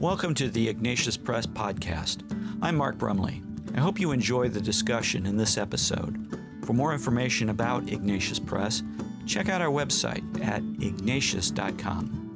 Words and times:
Welcome 0.00 0.34
to 0.34 0.48
the 0.48 0.68
Ignatius 0.68 1.16
Press 1.16 1.44
Podcast. 1.44 2.22
I'm 2.62 2.76
Mark 2.76 2.98
Brumley. 2.98 3.42
I 3.74 3.80
hope 3.80 3.98
you 3.98 4.12
enjoy 4.12 4.48
the 4.48 4.60
discussion 4.60 5.26
in 5.26 5.36
this 5.36 5.58
episode. 5.58 6.38
For 6.64 6.72
more 6.72 6.92
information 6.92 7.48
about 7.48 7.88
Ignatius 7.90 8.38
Press, 8.38 8.84
check 9.26 9.48
out 9.48 9.60
our 9.60 9.72
website 9.72 10.22
at 10.40 10.62
ignatius.com. 10.80 12.28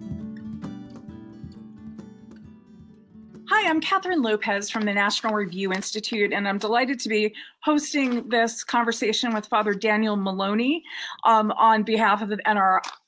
Hi, 3.48 3.68
I'm 3.70 3.80
Kathryn 3.80 4.24
Lopez 4.24 4.68
from 4.68 4.82
the 4.82 4.92
National 4.92 5.32
Review 5.32 5.72
Institute, 5.72 6.32
and 6.32 6.48
I'm 6.48 6.58
delighted 6.58 6.98
to 6.98 7.08
be 7.08 7.32
hosting 7.60 8.28
this 8.28 8.64
conversation 8.64 9.32
with 9.32 9.46
Father 9.46 9.72
Daniel 9.72 10.16
Moloney 10.16 10.82
um, 11.22 11.52
on 11.52 11.84
behalf 11.84 12.22
of 12.22 12.28
the 12.28 12.38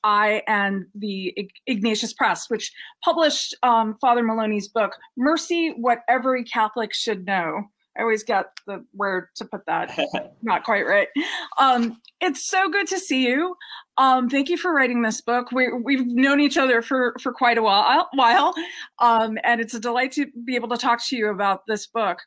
NRI 0.04 0.42
and 0.46 0.86
the 0.94 1.34
Ignatius 1.66 2.12
Press, 2.12 2.48
which 2.48 2.72
published 3.02 3.54
um, 3.62 3.96
Father 4.00 4.22
Moloney's 4.22 4.68
book, 4.68 4.96
Mercy 5.16 5.74
What 5.76 6.00
Every 6.08 6.44
Catholic 6.44 6.92
Should 6.92 7.26
Know. 7.26 7.64
I 7.96 8.02
always 8.02 8.24
get 8.24 8.46
the 8.66 8.84
where 8.92 9.30
to 9.36 9.44
put 9.44 9.64
that 9.66 9.96
not 10.42 10.64
quite 10.64 10.82
right. 10.82 11.06
Um, 11.58 12.00
it's 12.20 12.44
so 12.44 12.68
good 12.68 12.88
to 12.88 12.98
see 12.98 13.26
you. 13.26 13.54
Um, 13.98 14.28
thank 14.28 14.48
you 14.48 14.56
for 14.56 14.74
writing 14.74 15.02
this 15.02 15.20
book. 15.20 15.52
We, 15.52 15.72
we've 15.72 16.04
known 16.04 16.40
each 16.40 16.56
other 16.56 16.82
for, 16.82 17.14
for 17.20 17.32
quite 17.32 17.56
a 17.56 17.62
while, 17.62 18.08
while 18.14 18.52
um, 18.98 19.38
and 19.44 19.60
it's 19.60 19.74
a 19.74 19.80
delight 19.80 20.10
to 20.12 20.26
be 20.44 20.56
able 20.56 20.68
to 20.70 20.76
talk 20.76 21.04
to 21.06 21.16
you 21.16 21.30
about 21.30 21.62
this 21.68 21.86
book. 21.86 22.18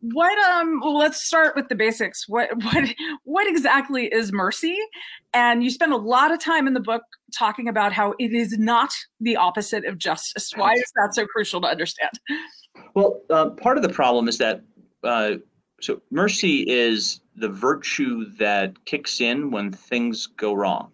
What 0.00 0.38
um 0.50 0.80
well, 0.80 0.96
let's 0.96 1.24
start 1.24 1.56
with 1.56 1.68
the 1.68 1.74
basics. 1.74 2.28
What 2.28 2.50
what 2.64 2.94
what 3.24 3.46
exactly 3.46 4.06
is 4.06 4.32
mercy? 4.32 4.76
And 5.32 5.62
you 5.64 5.70
spend 5.70 5.92
a 5.92 5.96
lot 5.96 6.32
of 6.32 6.38
time 6.38 6.66
in 6.66 6.74
the 6.74 6.80
book 6.80 7.02
talking 7.36 7.68
about 7.68 7.92
how 7.92 8.14
it 8.18 8.32
is 8.32 8.56
not 8.58 8.92
the 9.20 9.36
opposite 9.36 9.84
of 9.84 9.98
justice. 9.98 10.52
Why 10.54 10.74
is 10.74 10.92
that 10.96 11.14
so 11.14 11.26
crucial 11.26 11.60
to 11.62 11.66
understand? 11.66 12.10
Well, 12.94 13.20
uh, 13.30 13.50
part 13.50 13.76
of 13.76 13.82
the 13.82 13.88
problem 13.88 14.28
is 14.28 14.38
that 14.38 14.62
uh, 15.02 15.34
so 15.80 16.00
mercy 16.10 16.64
is 16.68 17.20
the 17.36 17.48
virtue 17.48 18.26
that 18.38 18.84
kicks 18.84 19.20
in 19.20 19.50
when 19.50 19.72
things 19.72 20.26
go 20.26 20.54
wrong. 20.54 20.90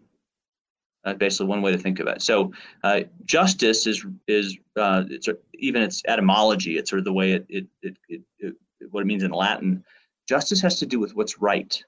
Uh, 1.04 1.14
basically, 1.14 1.47
one 1.47 1.62
way 1.62 1.72
to 1.72 1.78
think 1.78 1.98
of 1.98 2.06
it. 2.08 2.20
So, 2.20 2.52
uh, 2.82 3.00
justice 3.25 3.86
is 3.86 4.04
is 4.28 4.58
uh, 4.77 5.04
it's 5.08 5.28
even 5.54 5.82
its 5.82 6.02
etymology. 6.06 6.77
It's 6.77 6.91
sort 6.91 6.98
of 6.98 7.04
the 7.06 7.12
way 7.12 7.32
it, 7.32 7.47
it 7.48 7.66
it, 7.82 8.22
it 8.38 8.54
what 8.91 9.00
it 9.03 9.06
means 9.06 9.23
in 9.23 9.31
Latin. 9.31 9.84
Justice 10.28 10.61
has 10.61 10.78
to 10.81 10.86
do 10.86 10.98
with 10.98 11.14
what's 11.14 11.41
right, 11.41 11.83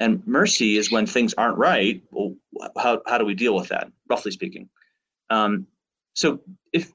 and 0.00 0.26
mercy 0.26 0.76
is 0.76 0.90
when 0.90 1.06
things 1.06 1.34
aren't 1.34 1.58
right. 1.58 2.02
Well, 2.10 2.34
how 2.76 3.02
how 3.06 3.18
do 3.18 3.24
we 3.24 3.34
deal 3.34 3.54
with 3.54 3.68
that? 3.68 3.90
Roughly 4.08 4.32
speaking. 4.32 4.68
Um, 5.30 5.66
so, 6.14 6.40
if 6.72 6.92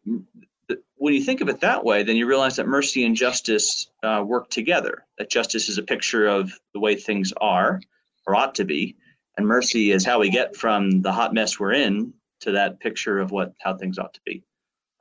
when 0.96 1.14
you 1.14 1.24
think 1.24 1.42
of 1.42 1.50
it 1.50 1.62
that 1.62 1.84
way, 1.84 2.04
then 2.04 2.16
you 2.16 2.28
realize 2.28 2.58
that 2.58 2.68
mercy 2.68 3.06
and 3.06 3.16
justice 3.16 3.90
uh, 4.04 4.24
work 4.26 4.50
together. 4.50 5.06
That 5.18 5.30
justice 5.30 5.70
is 5.70 5.78
a 5.78 5.84
picture 5.84 6.28
of 6.28 6.52
the 6.74 6.80
way 6.80 6.96
things 6.96 7.34
are 7.40 7.82
or 8.28 8.36
ought 8.36 8.56
to 8.56 8.66
be, 8.66 8.98
and 9.38 9.48
mercy 9.48 9.92
is 9.92 10.06
how 10.06 10.20
we 10.20 10.30
get 10.30 10.56
from 10.56 11.02
the 11.02 11.12
hot 11.12 11.34
mess 11.34 11.60
we're 11.60 11.74
in 11.74 12.14
to 12.42 12.52
that 12.52 12.80
picture 12.80 13.20
of 13.20 13.32
what 13.32 13.54
how 13.60 13.76
things 13.76 13.98
ought 13.98 14.14
to 14.14 14.22
be. 14.26 14.44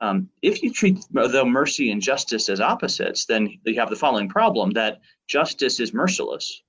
Um, 0.01 0.29
if 0.41 0.63
you 0.63 0.71
treat 0.71 0.99
though 1.11 1.45
mercy 1.45 1.91
and 1.91 2.01
justice 2.01 2.47
as 2.49 2.61
opposites, 2.61 3.25
then 3.25 3.59
you 3.65 3.79
have 3.79 3.89
the 3.89 3.95
following 3.95 4.29
problem: 4.29 4.71
that 4.71 5.01
justice 5.27 5.79
is 5.79 5.93
merciless, 5.93 6.63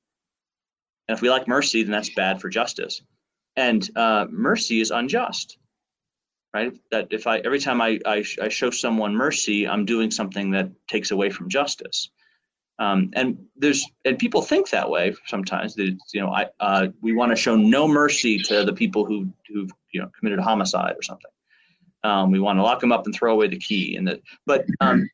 and 1.08 1.16
if 1.16 1.22
we 1.22 1.30
like 1.30 1.46
mercy, 1.46 1.82
then 1.82 1.92
that's 1.92 2.14
bad 2.14 2.40
for 2.40 2.48
justice, 2.48 3.02
and 3.56 3.88
uh, 3.96 4.26
mercy 4.30 4.80
is 4.80 4.90
unjust 4.90 5.58
right? 6.52 6.72
That 6.90 7.08
if 7.10 7.26
I 7.26 7.38
every 7.38 7.60
time 7.60 7.80
I, 7.80 8.00
I, 8.04 8.24
I 8.42 8.48
show 8.48 8.70
someone 8.70 9.14
mercy, 9.14 9.68
I'm 9.68 9.84
doing 9.84 10.10
something 10.10 10.50
that 10.52 10.70
takes 10.88 11.10
away 11.10 11.30
from 11.30 11.48
justice. 11.48 12.10
Um, 12.78 13.10
and 13.14 13.46
there's 13.56 13.84
and 14.04 14.18
people 14.18 14.42
think 14.42 14.70
that 14.70 14.88
way 14.88 15.14
sometimes. 15.26 15.74
That 15.74 15.98
you 16.12 16.20
know, 16.20 16.30
I 16.30 16.46
uh, 16.60 16.88
we 17.02 17.12
want 17.12 17.30
to 17.30 17.36
show 17.36 17.54
no 17.56 17.86
mercy 17.86 18.38
to 18.38 18.64
the 18.64 18.72
people 18.72 19.04
who 19.04 19.30
who've 19.48 19.70
you 19.92 20.00
know 20.00 20.10
committed 20.18 20.40
homicide 20.40 20.94
or 20.96 21.02
something. 21.02 21.30
Um, 22.02 22.30
we 22.30 22.40
want 22.40 22.58
to 22.58 22.62
lock 22.62 22.80
them 22.80 22.92
up 22.92 23.04
and 23.04 23.14
throw 23.14 23.32
away 23.32 23.48
the 23.48 23.58
key. 23.58 23.96
And 23.96 24.06
the 24.06 24.20
but 24.46 24.64
um, 24.80 25.08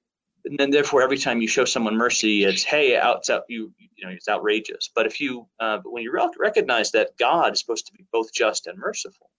and 0.44 0.58
then 0.58 0.70
therefore 0.70 1.02
every 1.02 1.18
time 1.18 1.40
you 1.40 1.48
show 1.48 1.64
someone 1.64 1.96
mercy, 1.96 2.44
it's 2.44 2.62
hey, 2.62 2.96
out, 2.96 3.28
out 3.28 3.44
you 3.48 3.72
you 3.78 4.06
know 4.06 4.12
it's 4.12 4.28
outrageous. 4.28 4.90
But 4.94 5.06
if 5.06 5.20
you 5.20 5.46
uh, 5.60 5.78
but 5.78 5.92
when 5.92 6.02
you 6.02 6.12
recognize 6.38 6.90
that 6.92 7.16
God 7.18 7.52
is 7.52 7.60
supposed 7.60 7.86
to 7.86 7.92
be 7.92 8.04
both 8.12 8.32
just 8.32 8.66
and 8.66 8.78
merciful, 8.78 9.30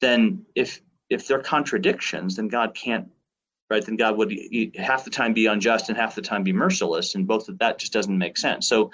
then 0.00 0.44
if 0.54 0.80
if 1.10 1.26
they're 1.26 1.40
contradictions, 1.40 2.36
then 2.36 2.48
God 2.48 2.74
can't, 2.74 3.08
right? 3.70 3.84
Then 3.84 3.96
God 3.96 4.16
would 4.16 4.34
half 4.76 5.04
the 5.04 5.10
time 5.10 5.32
be 5.32 5.46
unjust 5.46 5.88
and 5.88 5.96
half 5.96 6.14
the 6.14 6.22
time 6.22 6.42
be 6.42 6.52
merciless, 6.52 7.14
and 7.14 7.26
both 7.26 7.48
of 7.48 7.58
that 7.58 7.78
just 7.78 7.92
doesn't 7.92 8.16
make 8.16 8.36
sense. 8.36 8.66
So 8.66 8.90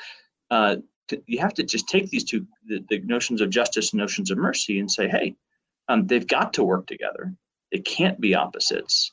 uh, 0.51 0.77
you 1.27 1.39
have 1.39 1.55
to 1.55 1.63
just 1.63 1.89
take 1.89 2.09
these 2.11 2.25
two, 2.25 2.47
the, 2.67 2.85
the, 2.89 3.01
notions 3.01 3.41
of 3.41 3.51
justice 3.51 3.93
and 3.93 4.01
notions 4.01 4.31
of 4.31 4.39
mercy, 4.39 4.79
and 4.79 4.91
say, 4.91 5.09
hey, 5.09 5.37
um, 5.89 6.07
they've 6.07 6.27
got 6.27 6.55
to 6.55 6.65
work 6.65 6.87
together. 6.87 7.35
They 7.73 7.79
can't 7.79 8.21
be 8.21 8.35
opposites. 8.35 9.13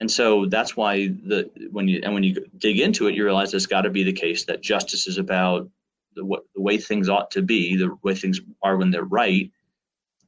And 0.00 0.10
so 0.10 0.46
that's 0.46 0.76
why 0.76 1.06
the 1.06 1.50
when 1.70 1.86
you 1.86 2.00
and 2.02 2.12
when 2.12 2.24
you 2.24 2.44
dig 2.58 2.80
into 2.80 3.06
it, 3.06 3.14
you 3.14 3.24
realize 3.24 3.54
it's 3.54 3.66
got 3.66 3.82
to 3.82 3.90
be 3.90 4.02
the 4.02 4.12
case 4.12 4.44
that 4.46 4.60
justice 4.60 5.06
is 5.06 5.18
about 5.18 5.68
the, 6.16 6.24
what, 6.24 6.42
the 6.54 6.60
way 6.60 6.76
things 6.76 7.08
ought 7.08 7.30
to 7.32 7.42
be, 7.42 7.76
the 7.76 7.96
way 8.02 8.14
things 8.14 8.40
are 8.62 8.76
when 8.76 8.90
they're 8.90 9.04
right, 9.04 9.50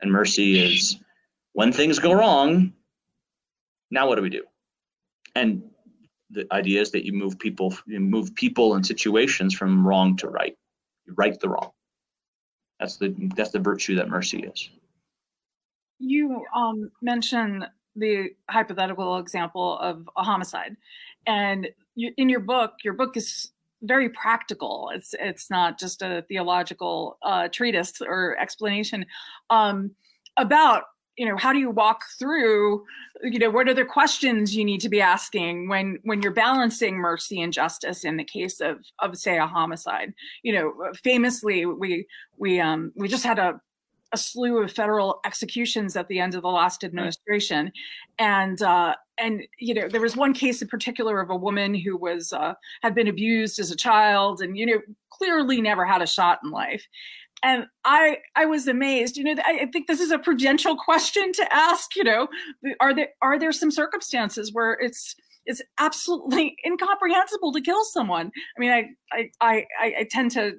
and 0.01 0.13
mercy 0.13 0.61
is 0.61 0.97
when 1.53 1.73
things 1.73 1.99
go 1.99 2.13
wrong, 2.13 2.73
now 3.91 4.09
what 4.09 4.17
do 4.17 4.23
we 4.23 4.31
do? 4.31 4.45
And 5.35 5.63
the 6.31 6.47
idea 6.53 6.81
is 6.81 6.93
that 6.93 7.05
you 7.05 7.13
move 7.13 7.39
people, 7.39 7.75
you 7.87 8.01
move 8.01 8.35
people 8.35 8.75
and 8.75 8.87
situations 8.87 9.55
from 9.55 9.87
wrong 9.87 10.17
to 10.19 10.29
right. 10.29 10.57
You 11.07 11.15
right 11.17 11.39
the 11.39 11.49
wrong. 11.49 11.71
That's 12.79 12.97
the 12.97 13.15
that's 13.35 13.51
the 13.51 13.61
virtue 13.61 13.97
that 13.97 14.09
mercy 14.09 14.41
is. 14.41 14.71
You 16.05 16.45
um, 16.55 16.91
mentioned 17.01 17.67
the 17.97 18.31
hypothetical 18.51 19.19
example 19.19 19.79
of 19.79 20.09
a 20.17 20.23
homicide, 20.23 20.77
and 21.27 21.69
you, 21.95 22.13
in 22.17 22.29
your 22.29 22.41
book, 22.41 22.73
your 22.83 22.95
book 22.95 23.17
is 23.17 23.53
very 23.83 24.09
practical. 24.11 24.91
It's 24.95 25.15
it's 25.19 25.51
not 25.51 25.79
just 25.79 26.03
a 26.03 26.25
theological 26.29 27.19
uh, 27.23 27.49
treatise 27.49 28.01
or 28.01 28.37
explanation 28.39 29.07
um, 29.51 29.93
about 30.37 30.85
you 31.17 31.27
know 31.27 31.37
how 31.37 31.53
do 31.53 31.59
you 31.59 31.71
walk 31.71 32.03
through 32.19 32.85
you 33.23 33.39
know 33.39 33.51
what 33.51 33.69
are 33.69 33.75
the 33.75 33.85
questions 33.85 34.57
you 34.57 34.65
need 34.65 34.81
to 34.81 34.89
be 34.89 35.01
asking 35.01 35.69
when 35.69 35.99
when 36.03 36.21
you're 36.21 36.33
balancing 36.33 36.97
mercy 36.97 37.41
and 37.41 37.53
justice 37.53 38.05
in 38.05 38.17
the 38.17 38.25
case 38.25 38.61
of 38.61 38.85
of 38.99 39.17
say 39.17 39.39
a 39.39 39.47
homicide 39.47 40.13
you 40.43 40.53
know 40.53 40.73
famously 41.05 41.67
we 41.67 42.05
we 42.37 42.61
um 42.61 42.93
we 42.97 43.07
just 43.07 43.25
had 43.25 43.39
a 43.39 43.61
a 44.15 44.17
slew 44.17 44.63
of 44.63 44.71
federal 44.71 45.21
executions 45.27 45.97
at 45.97 46.07
the 46.07 46.21
end 46.21 46.35
of 46.35 46.43
the 46.43 46.49
last 46.49 46.85
administration. 46.85 47.73
And 48.19 48.63
uh 48.63 48.95
and 49.19 49.43
you 49.59 49.75
know 49.75 49.89
there 49.89 50.01
was 50.01 50.17
one 50.17 50.33
case 50.33 50.63
in 50.63 50.69
particular 50.69 51.21
of 51.21 51.31
a 51.31 51.37
woman 51.37 51.75
who 51.75 51.97
was 51.97 52.33
uh, 52.33 52.55
had 52.83 52.95
been 52.95 53.09
abused 53.09 53.59
as 53.59 53.71
a 53.71 53.77
child 53.77 54.41
and 54.41 54.57
you 54.57 54.65
know 54.65 54.81
clearly 55.11 55.61
never 55.61 55.85
had 55.85 56.01
a 56.01 56.07
shot 56.07 56.39
in 56.43 56.51
life. 56.51 56.87
And 57.43 57.67
i 57.85 58.19
i 58.37 58.47
was 58.47 58.69
amazed 58.69 59.17
you 59.17 59.25
know 59.25 59.35
I, 59.45 59.61
I, 59.63 59.67
think 59.67 59.87
this 59.87 60.01
is 60.01 60.13
a 60.13 60.19
prudential 60.19 60.77
question 60.77 61.33
to 61.33 61.53
ask 61.53 61.95
you 61.97 62.05
know 62.05 62.29
are 62.81 62.95
there 62.95 63.09
are 63.21 63.39
there 63.39 63.53
some 63.53 63.71
circumstances 63.71 64.53
where 64.55 64.79
it's 64.81 65.15
it's 65.45 65.61
absolutely 65.79 66.57
incomprehensible 66.67 67.53
to 67.53 67.61
kill 67.61 67.85
someone? 67.85 68.31
I 68.57 68.61
mean 68.61 68.71
i 68.71 68.83
i 69.13 69.67
i, 69.83 69.95
I 70.01 70.09
tend 70.11 70.31
to 70.33 70.55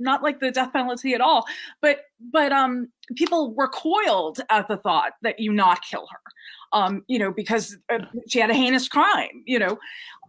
not 0.00 0.22
like 0.22 0.40
the 0.40 0.50
death 0.50 0.72
penalty 0.72 1.14
at 1.14 1.20
all 1.20 1.44
but 1.80 1.98
but 2.32 2.52
um 2.52 2.88
people 3.16 3.54
recoiled 3.56 4.40
at 4.50 4.66
the 4.68 4.76
thought 4.78 5.12
that 5.22 5.38
you 5.38 5.52
not 5.52 5.80
kill 5.82 6.06
her 6.10 6.20
um 6.72 7.04
you 7.08 7.18
know 7.18 7.32
because 7.32 7.76
uh, 7.92 7.98
she 8.28 8.40
had 8.40 8.50
a 8.50 8.54
heinous 8.54 8.88
crime 8.88 9.42
you 9.46 9.58
know. 9.58 9.78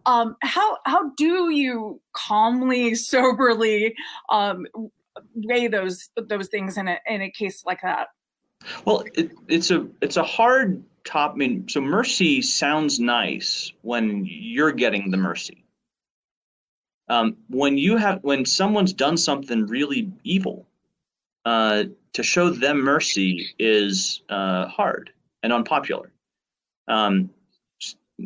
Um 0.04 0.36
how 0.42 0.78
how 0.84 1.10
do 1.10 1.50
you 1.50 2.00
calmly 2.12 2.94
soberly 3.10 3.94
um 4.30 4.66
weigh 5.34 5.68
those 5.68 6.10
those 6.16 6.48
things 6.48 6.76
in 6.76 6.88
a 6.88 6.98
in 7.06 7.22
a 7.22 7.30
case 7.30 7.64
like 7.64 7.80
that? 7.82 8.08
Well 8.84 9.04
it, 9.14 9.30
it's 9.48 9.70
a 9.70 9.86
it's 10.00 10.16
a 10.16 10.24
hard 10.24 10.82
top 11.04 11.32
i 11.32 11.34
mean 11.34 11.68
so 11.68 11.80
mercy 11.80 12.40
sounds 12.40 13.00
nice 13.00 13.72
when 13.82 14.24
you're 14.24 14.70
getting 14.70 15.10
the 15.10 15.16
mercy 15.16 15.61
um, 17.08 17.36
when 17.48 17.76
you 17.78 17.96
have 17.96 18.20
when 18.22 18.44
someone's 18.44 18.92
done 18.92 19.16
something 19.16 19.66
really 19.66 20.10
evil, 20.24 20.66
uh, 21.44 21.84
to 22.12 22.22
show 22.22 22.50
them 22.50 22.80
mercy 22.80 23.54
is 23.58 24.22
uh, 24.28 24.66
hard 24.66 25.10
and 25.42 25.52
unpopular. 25.52 26.12
Um, 26.88 27.30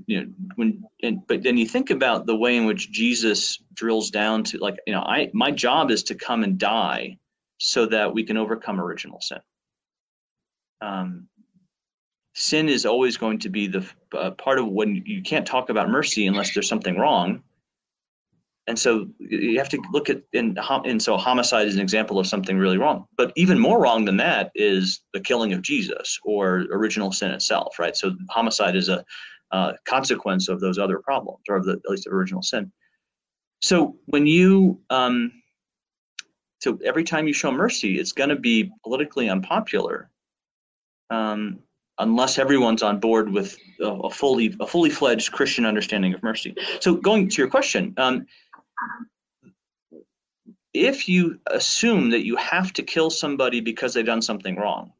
you 0.06 0.20
know, 0.20 0.26
when 0.56 0.84
and, 1.02 1.26
but 1.26 1.43
then 1.43 1.56
you 1.56 1.67
think 1.67 1.90
about 1.90 2.26
the 2.26 2.37
way 2.37 2.56
in 2.56 2.67
which 2.67 2.90
Jesus 2.90 3.58
drills 3.75 4.11
down 4.11 4.44
to 4.44 4.58
like 4.58 4.76
you 4.87 4.93
know 4.93 5.00
I 5.00 5.31
my 5.32 5.50
job 5.50 5.90
is 5.90 6.02
to 6.05 6.14
come 6.14 6.43
and 6.43 6.58
die 6.58 7.19
so 7.58 7.87
that 7.87 8.12
we 8.12 8.25
can 8.25 8.37
overcome 8.37 8.81
original 8.81 9.20
sin. 9.20 9.40
Um, 10.82 11.29
sin 12.34 12.69
is 12.69 12.84
always 12.84 13.17
going 13.17 13.38
to 13.38 13.49
be 13.49 13.67
the 13.67 13.87
uh, 14.12 14.32
part 14.32 14.58
of 14.58 14.69
when 14.69 15.02
you 15.06 15.22
can't 15.22 15.46
talk 15.46 15.70
about 15.70 15.88
mercy 15.88 16.26
unless 16.26 16.52
there's 16.52 16.69
something 16.69 16.99
wrong. 16.99 17.43
And 18.68 18.78
so 18.78 19.06
you 19.18 19.58
have 19.58 19.68
to 19.68 19.80
look 19.92 20.10
at 20.10 20.22
and, 20.34 20.58
so 21.00 21.16
homicide 21.16 21.68
is 21.68 21.76
an 21.76 21.80
example 21.80 22.18
of 22.18 22.26
something 22.26 22.58
really 22.58 22.78
wrong. 22.78 23.06
But 23.16 23.32
even 23.36 23.58
more 23.58 23.80
wrong 23.80 24.04
than 24.04 24.16
that 24.16 24.50
is 24.54 25.00
the 25.12 25.20
killing 25.20 25.52
of 25.52 25.62
Jesus 25.62 26.18
or 26.24 26.66
original 26.72 27.12
sin 27.12 27.30
itself, 27.30 27.78
right? 27.78 27.96
So 27.96 28.16
homicide 28.28 28.74
is 28.74 28.88
a 28.88 29.04
uh, 29.52 29.74
consequence 29.84 30.48
of 30.48 30.60
those 30.60 30.78
other 30.78 30.98
problems, 30.98 31.42
or 31.48 31.56
of 31.56 31.64
the, 31.64 31.74
at 31.74 31.88
least 31.88 32.06
of 32.06 32.12
original 32.12 32.42
sin. 32.42 32.72
So 33.62 33.96
when 34.06 34.26
you 34.26 34.80
um, 34.90 35.32
so 36.60 36.78
every 36.84 37.04
time 37.04 37.28
you 37.28 37.32
show 37.32 37.52
mercy, 37.52 37.98
it's 37.98 38.12
going 38.12 38.30
to 38.30 38.36
be 38.36 38.72
politically 38.82 39.28
unpopular, 39.28 40.10
um, 41.10 41.60
unless 41.98 42.38
everyone's 42.38 42.82
on 42.82 42.98
board 42.98 43.30
with 43.30 43.56
a, 43.80 43.86
a, 43.86 44.10
fully 44.10 44.54
a 44.60 44.66
fully 44.66 44.90
fledged 44.90 45.32
Christian 45.32 45.64
understanding 45.64 46.12
of 46.12 46.22
mercy. 46.22 46.54
So 46.80 46.94
going 46.96 47.28
to 47.28 47.42
your 47.42 47.48
question, 47.48 47.94
um, 47.98 48.26
if 50.75 51.08
you 51.08 51.40
assume 51.46 52.11
that 52.11 52.26
you 52.26 52.37
have 52.37 52.73
to 52.75 52.82
kill 52.82 53.11
somebody 53.11 53.61
because 53.61 53.94
they've 53.94 54.05
done 54.05 54.23
something 54.23 54.56
wrong, 54.56 54.93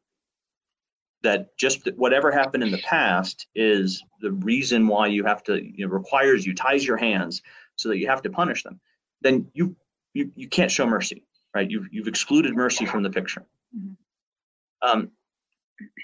that 1.23 1.55
just 1.57 1.87
whatever 1.95 2.31
happened 2.31 2.63
in 2.63 2.71
the 2.71 2.77
past 2.79 3.47
is 3.55 4.03
the 4.21 4.31
reason 4.31 4.87
why 4.87 5.07
you 5.07 5.23
have 5.23 5.43
to 5.43 5.63
you 5.63 5.85
know, 5.85 5.91
requires 5.91 6.45
you 6.45 6.53
ties 6.53 6.85
your 6.85 6.97
hands 6.97 7.41
so 7.75 7.89
that 7.89 7.97
you 7.97 8.07
have 8.07 8.21
to 8.21 8.29
punish 8.29 8.63
them, 8.63 8.79
then 9.21 9.47
you 9.53 9.75
you, 10.13 10.31
you 10.35 10.47
can't 10.47 10.71
show 10.71 10.85
mercy 10.87 11.23
right? 11.57 11.71
You've, 11.71 11.87
you've 11.91 12.07
excluded 12.07 12.55
mercy 12.55 12.85
from 12.85 13.01
the 13.01 13.09
picture. 13.09 13.45
Mm-hmm. 13.75 14.87
Um, 14.87 15.11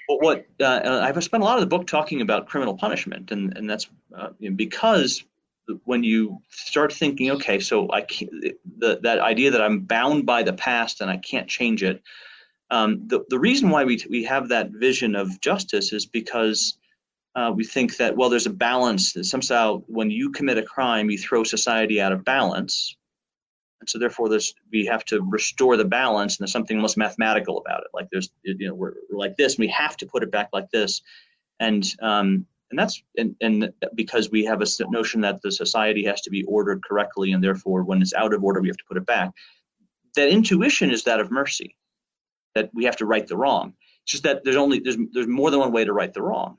but 0.07 0.21
what 0.21 0.45
uh, 0.59 1.01
I've 1.03 1.23
spent 1.23 1.43
a 1.43 1.45
lot 1.45 1.57
of 1.57 1.61
the 1.61 1.67
book 1.67 1.85
talking 1.85 2.21
about 2.21 2.47
criminal 2.47 2.75
punishment, 2.75 3.31
and 3.31 3.55
and 3.57 3.69
that's 3.69 3.87
uh, 4.15 4.29
you 4.39 4.49
know, 4.49 4.55
because 4.55 5.23
when 5.85 6.03
you 6.03 6.39
start 6.49 6.91
thinking, 6.91 7.31
okay, 7.31 7.59
so 7.59 7.91
I 7.91 8.01
can't, 8.01 8.31
the 8.77 8.99
that 9.03 9.19
idea 9.19 9.51
that 9.51 9.61
I'm 9.61 9.81
bound 9.81 10.25
by 10.25 10.43
the 10.43 10.53
past 10.53 11.01
and 11.01 11.09
I 11.09 11.17
can't 11.17 11.47
change 11.47 11.83
it. 11.83 12.01
Um, 12.69 13.07
the 13.07 13.23
the 13.29 13.39
reason 13.39 13.69
why 13.69 13.83
we 13.83 14.03
we 14.09 14.23
have 14.23 14.49
that 14.49 14.71
vision 14.71 15.15
of 15.15 15.39
justice 15.41 15.93
is 15.93 16.05
because 16.05 16.77
uh, 17.35 17.51
we 17.55 17.63
think 17.63 17.97
that 17.97 18.15
well, 18.15 18.29
there's 18.29 18.47
a 18.47 18.53
balance. 18.53 19.13
That 19.13 19.25
somehow, 19.25 19.83
when 19.87 20.11
you 20.11 20.31
commit 20.31 20.57
a 20.57 20.63
crime, 20.63 21.09
you 21.09 21.17
throw 21.17 21.43
society 21.43 22.01
out 22.01 22.11
of 22.11 22.23
balance, 22.23 22.95
and 23.83 23.89
so 23.89 23.99
therefore 23.99 24.29
this 24.29 24.53
we 24.71 24.85
have 24.85 25.03
to 25.03 25.21
restore 25.21 25.75
the 25.75 25.85
balance 25.85 26.37
and 26.37 26.45
there's 26.45 26.53
something 26.53 26.77
almost 26.77 26.97
mathematical 26.97 27.57
about 27.57 27.81
it 27.81 27.87
like 27.93 28.07
there's 28.11 28.29
you 28.43 28.67
know 28.67 28.73
we're, 28.73 28.93
we're 29.11 29.19
like 29.19 29.35
this 29.35 29.55
and 29.55 29.59
we 29.59 29.67
have 29.67 29.97
to 29.97 30.05
put 30.05 30.23
it 30.23 30.31
back 30.31 30.47
like 30.53 30.69
this 30.71 31.01
and 31.59 31.93
um, 32.01 32.45
and 32.69 32.79
that's 32.79 33.03
and, 33.17 33.35
and 33.41 33.71
because 33.95 34.31
we 34.31 34.45
have 34.45 34.61
a 34.61 34.67
notion 34.89 35.21
that 35.21 35.41
the 35.41 35.51
society 35.51 36.03
has 36.05 36.21
to 36.21 36.29
be 36.29 36.43
ordered 36.45 36.83
correctly 36.83 37.31
and 37.31 37.43
therefore 37.43 37.83
when 37.83 38.01
it's 38.01 38.13
out 38.13 38.33
of 38.33 38.43
order 38.43 38.61
we 38.61 38.67
have 38.67 38.77
to 38.77 38.85
put 38.87 38.97
it 38.97 39.05
back. 39.05 39.31
That 40.15 40.29
intuition 40.29 40.91
is 40.91 41.03
that 41.03 41.19
of 41.19 41.31
mercy 41.31 41.75
that 42.55 42.69
we 42.73 42.85
have 42.85 42.97
to 42.97 43.05
right 43.05 43.27
the 43.27 43.37
wrong. 43.37 43.73
It's 44.03 44.11
just 44.11 44.23
that 44.23 44.43
there's 44.43 44.55
only 44.55 44.79
there's 44.79 44.97
there's 45.11 45.27
more 45.27 45.51
than 45.51 45.59
one 45.59 45.71
way 45.71 45.85
to 45.85 45.93
right 45.93 46.13
the 46.13 46.21
wrong. 46.21 46.57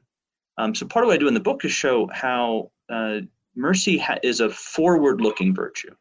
Um, 0.57 0.75
so 0.75 0.87
part 0.87 1.05
of 1.05 1.09
what 1.09 1.15
i 1.15 1.19
do 1.19 1.29
in 1.29 1.35
the 1.35 1.41
book 1.41 1.65
is 1.65 1.73
show 1.73 2.09
how 2.13 2.71
uh, 2.89 3.21
mercy 3.57 3.99
ha- 3.99 4.19
is 4.23 4.41
a 4.41 4.51
forward 4.51 5.21
looking 5.21 5.55
virtue. 5.55 5.95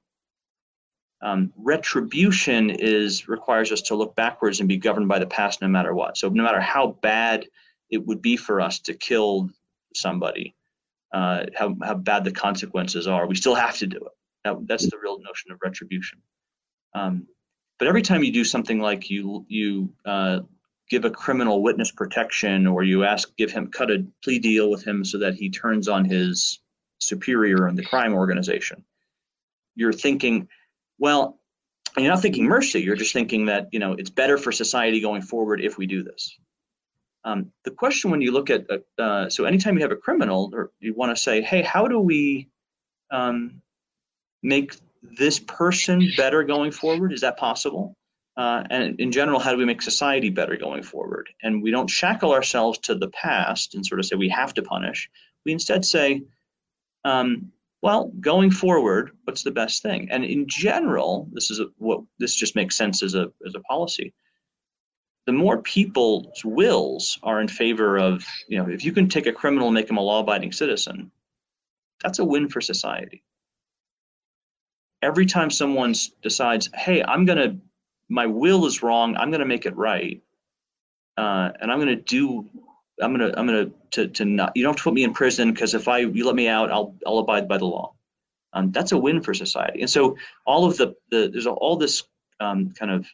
Um, 1.22 1.54
retribution 1.58 2.70
is 2.70 3.28
requires 3.28 3.72
us 3.72 3.82
to 3.84 3.96
look 3.96 4.16
backwards 4.16 4.60
and 4.60 4.70
be 4.70 4.78
governed 4.78 5.08
by 5.08 5.20
the 5.20 5.26
past 5.26 5.62
no 5.62 5.68
matter 5.68 5.94
what. 5.94 6.18
So 6.18 6.30
no 6.30 6.44
matter 6.44 6.60
how 6.60 6.98
bad 7.02 7.48
it 7.90 8.06
would 8.06 8.22
be 8.22 8.36
for 8.36 8.60
us 8.60 8.80
to 8.82 8.94
kill 8.94 9.50
somebody, 9.96 10.56
uh, 11.14 11.46
how, 11.56 11.76
how 11.84 11.96
bad 11.96 12.24
the 12.24 12.32
consequences 12.32 13.08
are, 13.08 13.28
we 13.28 13.36
still 13.36 13.56
have 13.56 13.78
to 13.78 13.88
do 13.88 13.98
it. 13.98 14.12
That, 14.44 14.56
that's 14.68 14.90
the 14.90 14.98
real 15.02 15.20
notion 15.20 15.52
of 15.52 15.60
retribution. 15.64 16.20
Um, 16.94 17.28
but 17.80 17.88
every 17.88 18.02
time 18.02 18.24
you 18.24 18.32
do 18.32 18.46
something 18.46 18.80
like 18.80 19.10
you 19.10 19.46
you 19.50 19.94
uh, 20.06 20.40
give 20.90 21.06
a 21.06 21.10
criminal 21.10 21.62
witness 21.62 21.92
protection 21.92 22.68
or 22.68 22.84
you 22.84 23.04
ask 23.04 23.36
give 23.36 23.52
him 23.52 23.68
cut 23.68 23.92
a 23.92 24.06
plea 24.24 24.40
deal 24.40 24.70
with 24.70 24.86
him 24.86 25.04
so 25.04 25.18
that 25.20 25.34
he 25.36 25.50
turns 25.50 25.88
on 25.88 26.06
his 26.06 26.60
superior 27.00 27.68
in 27.68 27.76
the 27.76 27.84
crime 27.84 28.14
organization, 28.14 28.84
you're 29.76 29.94
thinking 29.94 30.48
well, 31.00 31.40
you're 31.98 32.12
not 32.12 32.22
thinking 32.22 32.46
mercy. 32.46 32.82
You're 32.82 32.96
just 32.96 33.14
thinking 33.14 33.46
that 33.48 33.68
you 33.72 33.80
know 33.80 33.94
it's 33.94 34.10
better 34.10 34.38
for 34.38 34.52
society 34.52 35.02
going 35.02 35.22
forward 35.22 35.62
if 35.62 35.78
we 35.78 35.86
do 35.88 36.04
this. 36.04 36.38
Um, 37.26 37.52
the 37.64 37.72
question 37.72 38.12
when 38.12 38.22
you 38.22 38.32
look 38.32 38.50
at 38.50 38.66
uh, 38.70 39.02
uh 39.02 39.30
so 39.30 39.46
anytime 39.46 39.76
you 39.76 39.82
have 39.82 39.92
a 39.92 39.96
criminal, 39.98 40.52
or 40.54 40.72
you 40.80 40.94
want 40.94 41.16
to 41.16 41.22
say, 41.22 41.42
hey, 41.42 41.62
how 41.62 41.88
do 41.88 42.00
we 42.00 42.50
um, 43.12 43.62
make 44.42 44.76
this 45.02 45.40
person 45.40 46.12
better 46.18 46.44
going 46.44 46.72
forward? 46.72 47.14
Is 47.14 47.22
that 47.22 47.38
possible? 47.38 47.96
Uh, 48.36 48.64
and 48.70 49.00
in 49.00 49.12
general, 49.12 49.40
how 49.40 49.52
do 49.52 49.58
we 49.58 49.66
make 49.66 49.82
society 49.82 50.30
better 50.30 50.58
going 50.58 50.82
forward? 50.82 51.30
And 51.44 51.62
we 51.62 51.72
don't 51.72 51.90
shackle 51.90 52.32
ourselves 52.32 52.80
to 52.80 52.96
the 52.96 53.10
past 53.10 53.76
and 53.76 53.86
sort 53.86 54.00
of 54.00 54.06
say 54.06 54.16
we 54.16 54.30
have 54.30 54.54
to 54.56 54.64
punish. 54.64 55.10
We 55.46 55.52
instead 55.52 55.86
say, 55.86 56.24
um, 57.06 57.52
well, 57.82 58.12
going 58.20 58.50
forward, 58.50 59.12
what's 59.26 59.44
the 59.44 59.52
best 59.52 59.84
thing? 59.84 60.08
And 60.10 60.24
in 60.24 60.48
general, 60.48 61.28
this 61.32 61.52
is 61.52 61.60
a, 61.60 61.66
what 61.78 62.02
this 62.18 62.34
just 62.34 62.56
makes 62.56 62.78
sense 62.78 63.04
as 63.04 63.14
a 63.14 63.32
as 63.46 63.56
a 63.56 63.60
policy. 63.60 64.14
The 65.26 65.34
more 65.34 65.62
people's 65.62 66.44
wills 66.44 67.18
are 67.24 67.40
in 67.40 67.48
favor 67.48 67.98
of, 67.98 68.26
you 68.48 68.58
know, 68.58 68.70
if 68.70 68.84
you 68.84 68.92
can 68.92 69.08
take 69.08 69.26
a 69.26 69.32
criminal 69.32 69.68
and 69.68 69.76
make 69.76 69.90
him 69.90 69.98
a 69.98 70.02
law-abiding 70.02 70.52
citizen, 70.52 71.12
that's 72.02 72.20
a 72.20 72.26
win 72.26 72.50
for 72.50 72.60
society. 72.60 73.24
Every 75.02 75.26
time 75.26 75.50
someone 75.50 75.94
decides, 76.22 76.70
hey, 76.76 77.04
I'm 77.04 77.26
gonna, 77.26 77.58
my 78.10 78.26
will 78.26 78.66
is 78.66 78.84
wrong, 78.84 79.16
I'm 79.16 79.32
gonna 79.32 79.46
make 79.46 79.66
it 79.66 79.76
right, 79.76 80.22
uh, 81.18 81.52
and 81.62 81.72
I'm 81.72 81.80
gonna 81.80 81.96
do 81.96 82.50
I'm 83.02 83.12
gonna 83.12 83.34
I'm 83.36 83.46
gonna 83.46 83.70
to 83.92 84.08
to 84.08 84.26
not 84.26 84.52
you 84.56 84.64
don't 84.64 84.72
have 84.72 84.78
to 84.78 84.84
put 84.84 84.94
me 84.94 85.04
in 85.04 85.14
prison 85.14 85.52
because 85.52 85.74
if 85.74 85.88
I 85.88 86.00
you 86.00 86.26
let 86.26 86.36
me 86.36 86.48
out 86.48 86.72
I'll 86.72 86.96
I'll 87.06 87.20
abide 87.20 87.48
by 87.48 87.58
the 87.58 87.66
law. 87.66 87.94
Um, 88.54 88.72
that's 88.72 88.92
a 88.92 88.98
win 88.98 89.22
for 89.22 89.34
society. 89.34 89.82
And 89.82 89.90
so 89.90 90.16
all 90.46 90.66
of 90.66 90.78
the 90.78 90.96
the 91.10 91.30
there's 91.32 91.48
all 91.48 91.76
this 91.76 92.04
um, 92.40 92.72
kind 92.72 92.92
of 92.92 93.08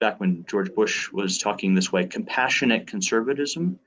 back 0.00 0.20
when 0.20 0.44
George 0.48 0.74
Bush 0.74 1.10
was 1.12 1.38
talking 1.38 1.74
this 1.74 1.92
way 1.92 2.06
compassionate 2.06 2.86
conservatism 2.86 3.78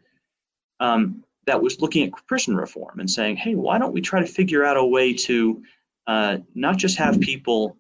um, 0.80 1.24
that 1.46 1.62
was 1.62 1.82
looking 1.82 2.08
at 2.08 2.28
prison 2.28 2.56
reform 2.56 3.00
and 3.00 3.10
saying 3.10 3.38
hey 3.38 3.56
why 3.56 3.78
don't 3.78 3.94
we 3.94 4.02
try 4.02 4.20
to 4.20 4.28
figure 4.28 4.64
out 4.64 4.78
a 4.78 4.86
way 4.86 5.14
to 5.14 5.64
uh, 6.08 6.38
not 6.56 6.78
just 6.78 6.98
have 6.98 7.20
people 7.20 7.78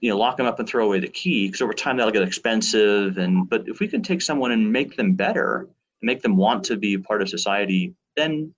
you 0.00 0.10
know 0.10 0.16
lock 0.16 0.36
them 0.36 0.46
up 0.46 0.58
and 0.58 0.68
throw 0.68 0.86
away 0.86 1.00
the 1.00 1.08
key 1.08 1.48
because 1.48 1.60
over 1.60 1.72
time 1.72 1.96
that'll 1.96 2.12
get 2.12 2.22
expensive 2.22 3.18
and 3.18 3.48
but 3.48 3.68
if 3.68 3.80
we 3.80 3.88
can 3.88 4.02
take 4.02 4.22
someone 4.22 4.52
and 4.52 4.72
make 4.72 4.96
them 4.96 5.14
better 5.14 5.60
and 5.60 5.68
make 6.02 6.22
them 6.22 6.36
want 6.36 6.64
to 6.64 6.76
be 6.76 6.94
a 6.94 7.00
part 7.00 7.20
of 7.20 7.28
society 7.28 7.94
then 8.16 8.54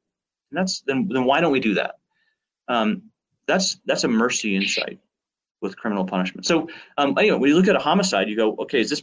that's 0.55 0.81
then 0.83 1.09
then 1.09 1.25
why 1.25 1.41
don't 1.41 1.53
we 1.53 1.61
do 1.61 1.75
that? 1.75 1.97
Um, 2.69 3.11
that's 3.47 3.81
that's 3.85 4.05
a 4.05 4.09
mercy 4.09 4.57
insight 4.57 5.01
with 5.65 5.77
criminal 5.77 6.05
punishment 6.05 6.47
so 6.47 6.69
um, 6.99 7.17
anyway 7.19 7.39
when 7.39 7.51
you 7.51 7.57
look 7.57 7.69
at 7.69 7.77
a 7.77 7.81
homicide 7.81 8.29
you 8.29 8.37
go 8.37 8.55
okay 8.61 8.81
is 8.81 8.91
this 8.91 9.03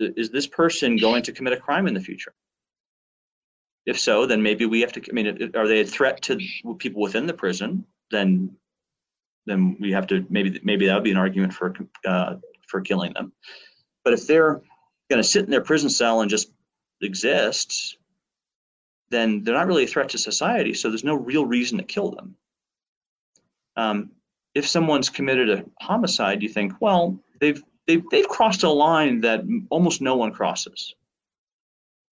is 0.00 0.30
this 0.30 0.46
person 0.46 0.96
going 0.96 1.22
to 1.22 1.32
commit 1.32 1.52
a 1.52 1.56
crime 1.56 1.86
in 1.86 1.94
the 1.94 2.00
future 2.00 2.34
if 3.86 3.98
so 3.98 4.26
then 4.26 4.42
maybe 4.42 4.66
we 4.66 4.80
have 4.80 4.92
to 4.92 5.00
i 5.08 5.12
mean 5.12 5.52
are 5.54 5.68
they 5.68 5.80
a 5.80 5.86
threat 5.86 6.20
to 6.20 6.38
people 6.78 7.00
within 7.00 7.26
the 7.26 7.34
prison 7.34 7.84
then 8.10 8.50
then 9.46 9.76
we 9.80 9.92
have 9.92 10.06
to 10.08 10.26
maybe 10.28 10.60
maybe 10.64 10.86
that 10.86 10.94
would 10.94 11.04
be 11.04 11.12
an 11.12 11.16
argument 11.16 11.52
for 11.52 11.72
uh, 12.04 12.34
for 12.66 12.80
killing 12.80 13.12
them. 13.14 13.32
But 14.04 14.12
if 14.12 14.26
they're 14.26 14.60
going 15.08 15.22
to 15.22 15.24
sit 15.24 15.44
in 15.44 15.50
their 15.50 15.62
prison 15.62 15.88
cell 15.88 16.20
and 16.20 16.30
just 16.30 16.50
exist, 17.00 17.96
then 19.10 19.42
they're 19.42 19.54
not 19.54 19.66
really 19.66 19.84
a 19.84 19.88
threat 19.88 20.10
to 20.10 20.18
society. 20.18 20.74
So 20.74 20.88
there's 20.88 21.04
no 21.04 21.14
real 21.14 21.46
reason 21.46 21.78
to 21.78 21.84
kill 21.84 22.10
them. 22.10 22.36
Um, 23.76 24.10
if 24.56 24.66
someone's 24.66 25.10
committed 25.10 25.50
a 25.50 25.64
homicide, 25.80 26.42
you 26.42 26.48
think, 26.48 26.72
well, 26.80 27.18
they've 27.40 27.62
they've 27.86 28.02
they've 28.10 28.28
crossed 28.28 28.62
a 28.62 28.70
line 28.70 29.20
that 29.20 29.44
almost 29.70 30.00
no 30.00 30.16
one 30.16 30.32
crosses. 30.32 30.94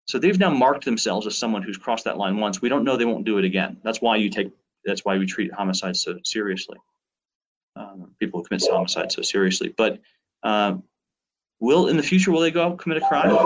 So 0.07 0.19
they've 0.19 0.39
now 0.39 0.51
marked 0.51 0.85
themselves 0.85 1.27
as 1.27 1.39
someone 1.39 1.63
who's 1.63 1.79
crossed 1.79 2.05
that 2.05 2.19
line 2.19 2.37
once. 2.37 2.61
We 2.61 2.69
don't 2.69 2.85
know 2.85 2.97
they 2.97 3.07
won't 3.07 3.25
do 3.25 3.39
it 3.39 3.45
again. 3.45 3.79
That's 3.83 4.01
why 4.03 4.17
you 4.17 4.29
take. 4.31 4.53
That's 4.85 5.05
why 5.05 5.17
we 5.17 5.27
treat 5.27 5.53
homicides 5.53 6.03
so 6.03 6.19
seriously 6.25 6.77
um, 7.77 8.11
people 8.21 8.41
who 8.41 8.45
commit 8.45 8.63
homicide 8.71 9.13
so 9.13 9.23
seriously. 9.23 9.75
But 9.77 10.01
uh, 10.43 10.77
will 11.61 11.89
in 11.89 11.97
the 11.97 12.03
future 12.03 12.31
will 12.31 12.41
they 12.41 12.51
go 12.51 12.75
commit 12.77 12.99
a 13.03 13.07
crime? 13.07 13.37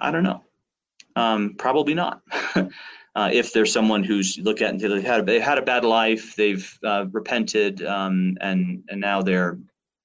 I 0.00 0.10
don't 0.10 0.22
know. 0.22 0.42
Um, 1.16 1.54
probably 1.58 1.94
not. 1.94 2.22
uh, 3.18 3.28
if 3.32 3.52
there's 3.52 3.72
someone 3.72 4.04
who's 4.04 4.38
look 4.38 4.62
at 4.62 4.70
and 4.70 4.80
they've 4.80 5.02
had 5.02 5.20
a, 5.20 5.24
they 5.24 5.40
had 5.40 5.58
a 5.58 5.62
bad 5.62 5.84
life, 5.84 6.36
they've 6.36 6.78
uh, 6.84 7.04
repented, 7.10 7.84
um, 7.84 8.36
and 8.40 8.84
and 8.90 9.00
now 9.00 9.20
they're 9.20 9.58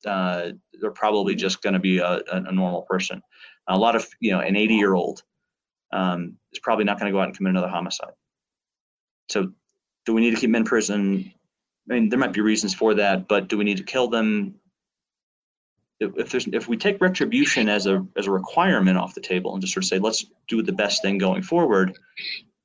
uh, 0.08 0.50
they're 0.82 0.89
probably 0.89 1.36
just 1.36 1.62
going 1.62 1.74
to 1.74 1.79
be 1.79 2.00
a, 2.00 2.22
a, 2.32 2.51
normal 2.51 2.82
person. 2.82 3.22
A 3.67 3.77
lot 3.77 3.96
of 3.96 4.08
you 4.20 4.32
know 4.32 4.39
an 4.39 4.55
80 4.55 4.74
year 4.74 4.96
old 4.96 5.22
um, 5.91 6.38
is 6.53 6.58
probably 6.58 6.86
not 6.86 7.00
going 7.00 7.12
to 7.12 7.15
go 7.15 7.20
out 7.22 7.27
and 7.27 7.38
commit 7.38 7.51
another 7.51 7.67
homicide. 7.67 8.13
So, 9.29 9.51
do 10.08 10.13
we 10.15 10.22
need 10.22 10.32
to 10.32 10.38
keep 10.38 10.50
them 10.50 10.55
in 10.55 10.63
prison? 10.63 11.32
I 11.91 11.93
mean, 11.93 12.10
there 12.10 12.17
might 12.17 12.34
be 12.34 12.41
reasons 12.41 12.74
for 12.74 12.96
that, 12.96 13.27
but 13.27 13.48
do 13.48 13.60
we 13.60 13.63
need 13.63 13.77
to 13.77 13.84
kill 13.84 14.08
them? 14.08 14.55
If 16.00 16.32
there's 16.32 16.48
if 16.48 16.67
we 16.67 16.77
take 16.77 17.00
retribution 17.00 17.70
as 17.70 17.86
a 17.86 18.03
as 18.17 18.25
a 18.25 18.32
requirement 18.32 18.98
off 18.98 19.13
the 19.13 19.22
table 19.22 19.53
and 19.53 19.62
just 19.62 19.75
sort 19.75 19.84
of 19.84 19.88
say 19.88 20.00
let's 20.00 20.25
do 20.48 20.63
the 20.63 20.74
best 20.74 21.03
thing 21.03 21.20
going 21.20 21.43
forward, 21.43 21.96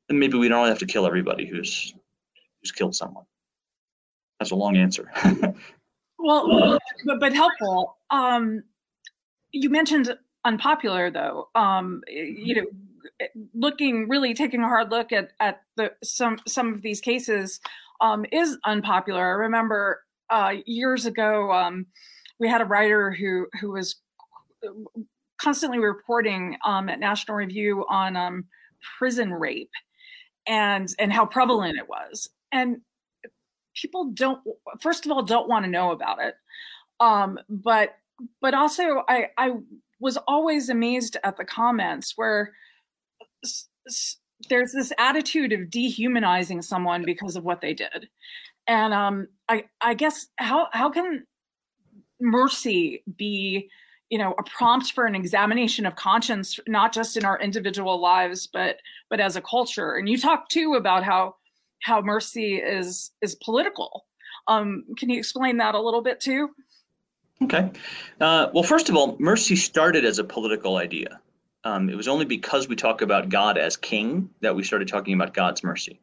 then 0.09 0.19
maybe 0.19 0.39
we 0.39 0.49
don't 0.49 0.69
have 0.69 0.79
to 0.79 0.87
kill 0.87 1.07
everybody 1.07 1.47
who's 1.47 1.95
who's 2.61 2.73
killed 2.73 2.95
someone. 2.95 3.25
That's 4.39 4.51
a 4.51 4.57
long 4.57 4.77
answer. 4.77 5.11
well, 6.19 6.79
but, 7.05 7.21
but 7.21 7.33
helpful. 7.35 7.99
Um, 8.11 8.63
you 9.53 9.71
mentioned 9.71 10.17
unpopular 10.45 11.11
though. 11.11 11.49
Um, 11.55 12.03
you 12.09 12.55
know, 12.55 13.29
looking 13.55 14.09
really 14.09 14.35
taking 14.35 14.63
a 14.63 14.69
hard 14.69 14.91
look 14.91 15.13
at 15.13 15.31
at 15.41 15.63
the 15.77 15.93
some 16.03 16.39
some 16.47 16.73
of 16.73 16.83
these 16.83 17.01
cases 17.01 17.61
um, 18.01 18.25
is 18.33 18.57
unpopular. 18.65 19.21
I 19.21 19.43
remember 19.45 20.03
uh, 20.31 20.55
years 20.67 21.07
ago 21.07 21.53
um, 21.53 21.87
we 22.39 22.49
had 22.49 22.61
a 22.61 22.67
writer 22.67 23.11
who 23.11 23.47
who 23.61 23.73
was 23.73 23.97
constantly 25.41 25.79
reporting 25.79 26.57
um, 26.65 26.89
at 26.89 26.99
National 26.99 27.37
Review 27.37 27.85
on 27.89 28.17
um, 28.17 28.45
prison 28.99 29.33
rape 29.33 29.71
and 30.49 30.89
and 30.99 31.13
how 31.13 31.27
prevalent 31.27 31.79
it 31.79 31.89
was. 31.89 32.29
And 32.53 32.79
people 33.75 34.11
don't 34.13 34.41
first 34.81 35.07
of 35.07 35.13
all 35.13 35.23
don't 35.23 35.49
want 35.49 35.65
to 35.65 35.71
know 35.71 35.93
about 35.93 36.21
it, 36.21 36.35
um, 37.01 37.39
but 37.49 37.97
but 38.41 38.55
also 38.55 39.03
I 39.09 39.29
I 39.37 39.53
was 40.01 40.17
always 40.27 40.69
amazed 40.69 41.17
at 41.25 41.37
the 41.37 41.45
comments 41.45 42.15
where 42.17 42.53
there's 44.49 44.73
this 44.73 44.93
attitude 44.99 45.53
of 45.53 45.71
dehumanizing 45.71 46.63
someone 46.63 47.05
because 47.05 47.37
of 47.37 47.45
what 47.45 47.61
they 47.61 47.75
did 47.75 48.09
and 48.69 48.93
um, 48.93 49.29
I, 49.49 49.65
I 49.81 49.95
guess 49.95 50.29
how 50.37 50.69
how 50.73 50.91
can 50.91 51.27
mercy 52.21 53.03
be 53.17 53.69
you 54.11 54.19
know 54.19 54.35
a 54.39 54.43
prompt 54.43 54.93
for 54.93 55.07
an 55.07 55.15
examination 55.15 55.87
of 55.87 55.97
conscience 55.97 56.59
not 56.67 56.93
just 56.93 57.17
in 57.17 57.25
our 57.25 57.39
individual 57.41 58.01
lives 58.01 58.47
but 58.47 58.77
but 59.11 59.21
as 59.21 59.37
a 59.37 59.41
culture. 59.41 59.95
And 59.95 60.09
you 60.09 60.19
talk 60.19 60.49
too 60.49 60.75
about 60.75 61.05
how 61.05 61.37
how 61.83 62.01
mercy 62.01 62.57
is 62.57 63.13
is 63.23 63.35
political. 63.37 64.07
Um, 64.47 64.85
can 64.97 65.11
you 65.11 65.19
explain 65.19 65.59
that 65.59 65.75
a 65.75 65.81
little 65.81 66.03
bit 66.03 66.21
too? 66.21 66.51
Okay. 67.43 67.71
Uh, 68.21 68.49
well 68.53 68.65
first 68.65 68.89
of 68.89 68.97
all 68.97 69.17
mercy 69.19 69.57
started 69.57 70.05
as 70.05 70.19
a 70.19 70.25
political 70.25 70.77
idea. 70.77 71.21
Um, 71.65 71.91
it 71.91 71.97
was 71.97 72.09
only 72.09 72.25
because 72.25 72.69
we 72.69 72.77
talk 72.77 73.03
about 73.03 73.29
God 73.29 73.59
as 73.59 73.77
king 73.77 74.31
that 74.41 74.55
we 74.55 74.63
started 74.63 74.89
talking 74.89 75.15
about 75.15 75.35
God's 75.35 75.63
mercy. 75.63 76.01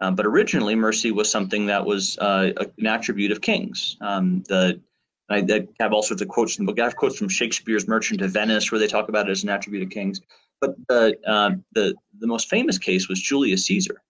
Um, 0.00 0.14
but 0.14 0.26
originally, 0.26 0.74
mercy 0.74 1.12
was 1.12 1.30
something 1.30 1.66
that 1.66 1.84
was 1.84 2.16
uh, 2.18 2.52
an 2.78 2.86
attribute 2.86 3.32
of 3.32 3.40
kings. 3.40 3.96
Um, 4.00 4.42
the 4.48 4.80
I, 5.30 5.38
I, 5.38 5.66
have 5.78 5.92
all 5.92 6.02
sorts 6.02 6.22
of 6.22 6.28
quotes 6.28 6.58
in 6.58 6.64
the 6.64 6.72
book. 6.72 6.80
I 6.80 6.84
have 6.84 6.96
quotes 6.96 7.16
from 7.16 7.28
Shakespeare's 7.28 7.88
Merchant 7.88 8.20
of 8.20 8.32
Venice 8.32 8.70
where 8.70 8.78
they 8.78 8.86
talk 8.86 9.08
about 9.08 9.28
it 9.28 9.32
as 9.32 9.42
an 9.42 9.48
attribute 9.48 9.82
of 9.82 9.90
kings. 9.90 10.20
But 10.60 10.74
the 10.88 11.16
uh, 11.26 11.52
the 11.72 11.94
the 12.18 12.26
most 12.26 12.50
famous 12.50 12.78
case 12.78 13.08
was 13.08 13.20
Julius 13.20 13.64
Caesar, 13.66 14.02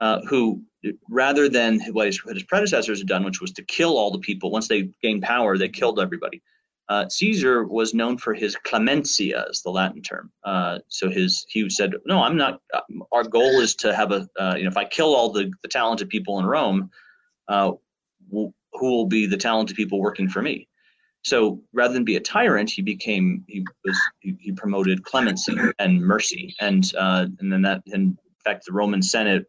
uh, 0.00 0.20
who 0.28 0.62
rather 1.08 1.48
than 1.48 1.80
what 1.92 2.06
his, 2.06 2.24
what 2.24 2.34
his 2.34 2.42
predecessors 2.42 2.98
had 2.98 3.08
done, 3.08 3.24
which 3.24 3.40
was 3.40 3.52
to 3.52 3.64
kill 3.64 3.96
all 3.96 4.10
the 4.10 4.18
people 4.18 4.50
once 4.50 4.68
they 4.68 4.90
gained 5.02 5.22
power, 5.22 5.56
they 5.56 5.68
killed 5.68 6.00
everybody. 6.00 6.42
Uh, 6.88 7.08
Caesar 7.08 7.64
was 7.64 7.94
known 7.94 8.18
for 8.18 8.34
his 8.34 8.56
clementia, 8.56 9.46
is 9.48 9.62
the 9.62 9.70
Latin 9.70 10.02
term. 10.02 10.30
Uh, 10.44 10.80
so 10.88 11.08
his 11.08 11.46
he 11.48 11.68
said, 11.70 11.94
no, 12.04 12.22
I'm 12.22 12.36
not. 12.36 12.60
Uh, 12.74 12.80
our 13.12 13.24
goal 13.24 13.60
is 13.60 13.74
to 13.76 13.94
have 13.94 14.12
a. 14.12 14.28
Uh, 14.38 14.54
you 14.56 14.64
know, 14.64 14.68
if 14.70 14.76
I 14.76 14.84
kill 14.84 15.14
all 15.14 15.30
the, 15.30 15.50
the 15.62 15.68
talented 15.68 16.10
people 16.10 16.38
in 16.40 16.46
Rome, 16.46 16.90
uh, 17.48 17.72
who 18.74 18.90
will 18.90 19.06
be 19.06 19.26
the 19.26 19.36
talented 19.36 19.76
people 19.76 20.00
working 20.00 20.28
for 20.28 20.42
me? 20.42 20.68
So 21.22 21.62
rather 21.72 21.94
than 21.94 22.04
be 22.04 22.16
a 22.16 22.20
tyrant, 22.20 22.70
he 22.70 22.82
became 22.82 23.44
he 23.48 23.64
was 23.84 23.98
he, 24.20 24.52
promoted 24.52 25.04
clemency 25.04 25.56
and 25.78 26.00
mercy, 26.02 26.54
and 26.60 26.90
uh, 26.98 27.26
and 27.40 27.50
then 27.50 27.62
that 27.62 27.82
in 27.86 28.18
fact 28.44 28.66
the 28.66 28.72
Roman 28.72 29.02
Senate 29.02 29.46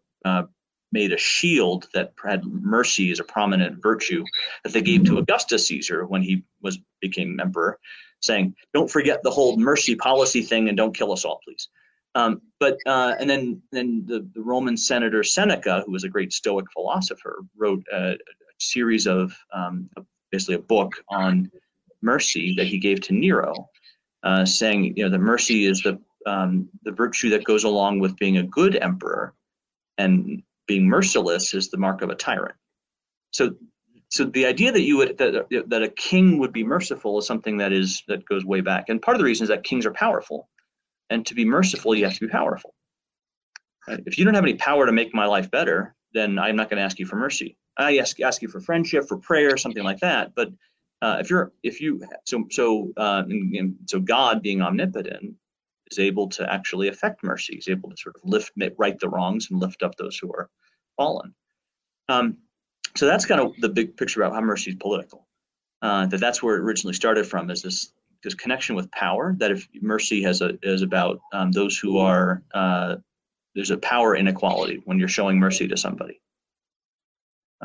made 0.96 1.12
a 1.12 1.18
shield 1.18 1.88
that 1.94 2.14
had 2.24 2.46
mercy 2.46 3.12
as 3.12 3.20
a 3.20 3.24
prominent 3.26 3.82
virtue 3.82 4.24
that 4.64 4.72
they 4.72 4.82
gave 4.82 5.04
to 5.04 5.18
Augustus 5.18 5.68
Caesar 5.68 6.06
when 6.06 6.22
he 6.22 6.44
was 6.62 6.80
became 7.02 7.38
emperor, 7.42 7.78
saying, 8.22 8.56
"Don't 8.74 8.90
forget 8.90 9.22
the 9.22 9.30
whole 9.30 9.58
mercy 9.58 9.96
policy 9.96 10.42
thing, 10.42 10.70
and 10.70 10.78
don't 10.78 10.96
kill 10.96 11.12
us 11.12 11.26
all, 11.26 11.42
please." 11.44 11.68
Um, 12.16 12.42
but 12.62 12.78
uh, 12.86 13.16
and 13.20 13.30
then 13.30 13.62
then 13.74 14.06
the, 14.08 14.26
the 14.34 14.42
Roman 14.42 14.78
senator 14.78 15.24
Seneca, 15.24 15.84
who 15.86 15.92
was 15.92 16.06
a 16.06 16.10
great 16.10 16.32
Stoic 16.32 16.66
philosopher, 16.72 17.44
wrote 17.58 17.84
a 17.92 18.16
series 18.60 19.08
of 19.08 19.34
um, 19.54 19.90
basically 20.32 20.56
a 20.56 20.60
book 20.60 20.94
on 21.10 21.52
mercy 22.02 22.56
that 22.58 22.68
he 22.68 22.78
gave 22.78 23.02
to 23.02 23.14
Nero, 23.14 23.70
uh, 24.24 24.46
saying, 24.46 24.96
you 24.98 25.04
know, 25.04 25.10
that 25.10 25.20
mercy 25.20 25.66
is 25.66 25.82
the 25.82 26.00
um, 26.26 26.70
the 26.84 26.92
virtue 26.92 27.30
that 27.30 27.44
goes 27.44 27.64
along 27.64 28.00
with 28.00 28.18
being 28.18 28.38
a 28.38 28.44
good 28.44 28.76
emperor, 28.76 29.34
and 29.98 30.42
being 30.68 30.88
merciless 30.88 31.54
is 31.54 31.70
the 31.70 31.78
mark 31.78 32.02
of 32.02 32.10
a 32.10 32.16
tyrant. 32.16 32.56
So, 33.32 33.56
so 34.10 34.26
the 34.26 34.48
idea 34.48 34.72
that 34.72 34.82
you 34.82 34.98
would 34.98 35.18
that 35.20 35.48
that 35.68 35.84
a 35.84 35.90
king 35.90 36.40
would 36.40 36.54
be 36.54 36.64
merciful 36.64 37.20
is 37.20 37.28
something 37.28 37.58
that 37.58 37.72
is 37.72 38.04
that 38.08 38.26
goes 38.26 38.44
way 38.44 38.62
back. 38.62 38.90
And 38.90 39.02
part 39.02 39.16
of 39.16 39.20
the 39.20 39.26
reason 39.26 39.44
is 39.44 39.50
that 39.50 39.64
kings 39.64 39.86
are 39.86 39.94
powerful, 39.94 40.50
and 41.10 41.26
to 41.28 41.36
be 41.36 41.46
merciful, 41.46 41.94
you 41.94 42.06
have 42.06 42.16
to 42.16 42.26
be 42.26 42.32
powerful. 42.32 42.74
Right? 43.88 44.02
If 44.06 44.18
you 44.18 44.26
don't 44.26 44.34
have 44.34 44.44
any 44.44 44.56
power 44.56 44.86
to 44.86 44.92
make 44.92 45.14
my 45.14 45.28
life 45.28 45.52
better, 45.52 45.96
then 46.14 46.40
I'm 46.40 46.56
not 46.56 46.70
going 46.70 46.78
to 46.78 46.84
ask 46.84 46.98
you 46.98 47.06
for 47.06 47.18
mercy. 47.18 47.58
I 47.78 47.98
ask 47.98 48.20
ask 48.22 48.42
you 48.42 48.48
for 48.48 48.60
friendship, 48.60 49.08
for 49.08 49.18
prayer, 49.18 49.58
something 49.58 49.84
like 49.84 50.00
that. 50.00 50.34
But 50.36 50.50
uh, 51.02 51.18
if 51.20 51.30
you're 51.30 51.52
if 51.64 51.82
you 51.82 52.02
so 52.26 52.46
so 52.50 52.92
uh, 52.98 53.24
and, 53.28 53.56
and 53.56 53.76
so 53.88 54.00
God 54.00 54.42
being 54.42 54.62
omnipotent 54.62 55.36
is 55.92 56.00
able 56.00 56.28
to 56.30 56.52
actually 56.52 56.88
affect 56.88 57.24
mercy. 57.24 57.56
He's 57.56 57.70
able 57.70 57.90
to 57.90 57.98
sort 57.98 58.16
of 58.16 58.22
lift, 58.24 58.52
right 58.78 59.00
the 59.00 59.10
wrongs 59.10 59.50
and 59.52 59.60
lift 59.60 59.84
up 59.84 59.96
those 59.96 60.18
who 60.18 60.32
are 60.34 60.50
fallen. 60.98 61.34
Um, 62.10 62.38
so 62.96 63.06
that's 63.06 63.26
kind 63.26 63.42
of 63.42 63.54
the 63.60 63.70
big 63.70 63.98
picture 63.98 64.22
about 64.22 64.34
how 64.34 64.42
mercy 64.42 64.72
is 64.72 64.78
political. 64.78 65.28
Uh, 65.82 66.06
that 66.08 66.20
that's 66.20 66.42
where 66.42 66.56
it 66.56 66.62
originally 66.62 66.94
started 66.94 67.28
from 67.28 67.52
is 67.52 67.62
this 67.62 67.92
this 68.24 68.34
connection 68.34 68.76
with 68.76 68.90
power. 68.92 69.36
That 69.38 69.52
if 69.52 69.68
mercy 69.82 70.24
has 70.24 70.42
a 70.42 70.58
is 70.64 70.82
about 70.82 71.20
um, 71.34 71.52
those 71.52 71.78
who 71.78 71.98
are 71.98 72.42
uh, 72.54 72.96
there's 73.54 73.72
a 73.72 73.78
power 73.78 74.16
inequality 74.16 74.82
when 74.86 74.98
you're 74.98 75.08
showing 75.08 75.40
mercy 75.40 75.68
to 75.68 75.78
somebody. 75.78 76.22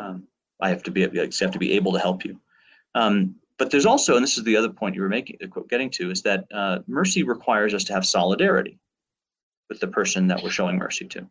Um, 0.01 0.25
I 0.61 0.69
have 0.69 0.83
to 0.85 0.91
be 0.91 1.05
I 1.05 1.29
have 1.41 1.51
to 1.51 1.59
be 1.59 1.73
able 1.73 1.93
to 1.93 1.99
help 1.99 2.25
you. 2.25 2.39
Um, 2.95 3.37
but 3.59 3.71
there's 3.71 3.87
also, 3.87 4.17
and 4.17 4.23
this 4.23 4.39
is 4.39 4.45
the 4.45 4.57
other 4.57 4.71
point 4.71 4.95
you 4.95 5.03
were 5.03 5.09
making, 5.09 5.37
uh, 5.43 5.61
getting 5.69 5.91
to, 5.91 6.11
is 6.11 6.23
that 6.23 6.47
uh, 6.53 6.79
mercy 6.87 7.23
requires 7.23 7.75
us 7.75 7.85
to 7.85 7.93
have 7.93 8.07
solidarity 8.07 8.79
with 9.69 9.81
the 9.81 9.87
person 9.87 10.27
that 10.29 10.43
we're 10.43 10.49
showing 10.51 10.79
mercy 10.79 11.07
to. 11.09 11.27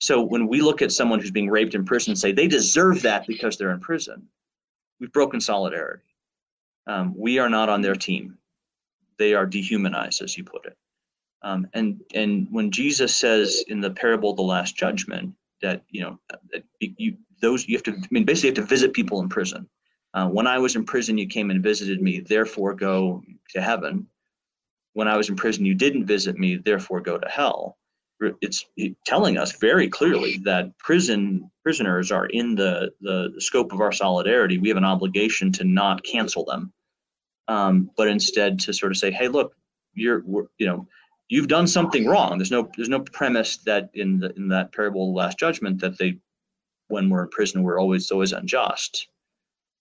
So 0.00 0.22
when 0.22 0.48
we 0.48 0.62
look 0.62 0.80
at 0.80 0.92
someone 0.92 1.20
who's 1.20 1.30
being 1.30 1.50
raped 1.50 1.74
in 1.74 1.84
prison 1.84 2.12
and 2.12 2.18
say 2.18 2.32
they 2.32 2.48
deserve 2.48 3.02
that 3.02 3.26
because 3.26 3.56
they're 3.56 3.70
in 3.70 3.80
prison, 3.80 4.26
we've 4.98 5.12
broken 5.12 5.40
solidarity. 5.40 6.02
Um, 6.86 7.14
we 7.16 7.38
are 7.38 7.50
not 7.50 7.68
on 7.68 7.82
their 7.82 7.94
team. 7.94 8.38
They 9.18 9.34
are 9.34 9.46
dehumanized, 9.46 10.22
as 10.22 10.36
you 10.36 10.44
put 10.44 10.66
it. 10.66 10.76
Um, 11.42 11.66
and 11.74 12.00
and 12.14 12.48
when 12.50 12.70
Jesus 12.70 13.14
says 13.14 13.64
in 13.68 13.80
the 13.80 13.90
parable 13.90 14.30
of 14.30 14.36
the 14.36 14.42
Last 14.42 14.74
Judgment 14.74 15.34
that 15.62 15.82
you 15.90 16.02
know 16.02 16.18
that 16.52 16.64
you 16.80 17.16
those 17.40 17.66
you 17.66 17.76
have 17.76 17.84
to 17.84 17.92
I 17.92 18.08
mean 18.10 18.24
basically 18.24 18.50
you 18.50 18.54
have 18.56 18.64
to 18.64 18.74
visit 18.74 18.92
people 18.92 19.20
in 19.20 19.28
prison 19.28 19.68
uh, 20.14 20.28
when 20.28 20.46
I 20.46 20.58
was 20.58 20.76
in 20.76 20.84
prison, 20.84 21.16
you 21.16 21.26
came 21.26 21.50
and 21.50 21.62
visited 21.62 22.02
me, 22.02 22.20
therefore 22.20 22.74
go 22.74 23.22
to 23.50 23.60
heaven. 23.60 24.06
When 24.92 25.08
I 25.08 25.16
was 25.16 25.30
in 25.30 25.36
prison, 25.36 25.64
you 25.64 25.74
didn't 25.74 26.06
visit 26.06 26.36
me, 26.36 26.56
therefore 26.56 27.00
go 27.00 27.18
to 27.18 27.28
hell. 27.28 27.78
It's 28.40 28.64
telling 29.04 29.36
us 29.36 29.56
very 29.58 29.88
clearly 29.88 30.38
that 30.44 30.76
prison 30.78 31.50
prisoners 31.64 32.12
are 32.12 32.26
in 32.26 32.54
the, 32.54 32.92
the, 33.00 33.32
scope 33.38 33.72
of 33.72 33.80
our 33.80 33.90
solidarity. 33.90 34.58
We 34.58 34.68
have 34.68 34.76
an 34.76 34.84
obligation 34.84 35.50
to 35.52 35.64
not 35.64 36.04
cancel 36.04 36.44
them, 36.44 36.72
um, 37.48 37.90
but 37.96 38.06
instead 38.06 38.60
to 38.60 38.72
sort 38.72 38.92
of 38.92 38.98
say, 38.98 39.10
"Hey, 39.10 39.26
look, 39.26 39.56
you're 39.94 40.22
you 40.58 40.66
know 40.66 40.86
you've 41.32 41.48
done 41.48 41.66
something 41.66 42.06
wrong." 42.06 42.38
There's 42.38 42.50
no 42.50 42.70
there's 42.76 42.88
no 42.88 43.00
premise 43.00 43.58
that 43.58 43.90
in 43.94 44.20
the 44.20 44.32
in 44.36 44.48
that 44.48 44.72
parable 44.72 45.08
of 45.08 45.14
the 45.14 45.18
Last 45.18 45.38
Judgment 45.38 45.80
that 45.80 45.98
they 45.98 46.18
when 46.88 47.08
we're 47.08 47.22
in 47.24 47.28
prison 47.30 47.62
we're 47.62 47.80
always 47.80 48.10
always 48.10 48.32
unjust 48.32 49.08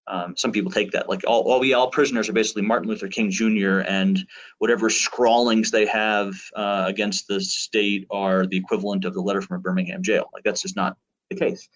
um, 0.08 0.36
some 0.36 0.52
people 0.52 0.72
take 0.72 0.92
that 0.92 1.08
like 1.10 1.22
all, 1.28 1.42
all 1.44 1.60
we 1.60 1.74
all 1.74 1.90
prisoners 1.90 2.28
are 2.28 2.34
basically 2.34 2.64
Martin 2.64 2.90
Luther 2.90 3.08
King 3.08 3.30
Jr. 3.30 3.80
and 3.88 4.26
whatever 4.58 4.90
scrawlings 4.90 5.72
they 5.72 5.86
have 5.86 6.34
uh, 6.56 6.86
against 6.88 7.28
the 7.28 7.40
state 7.40 8.08
are 8.10 8.46
the 8.46 8.58
equivalent 8.58 9.06
of 9.06 9.14
the 9.14 9.22
letter 9.22 9.42
from 9.42 9.58
a 9.58 9.60
Birmingham 9.60 10.02
jail. 10.02 10.30
Like 10.34 10.44
that's 10.44 10.64
just 10.64 10.76
not 10.76 10.98
the 11.30 11.38
case. 11.38 11.70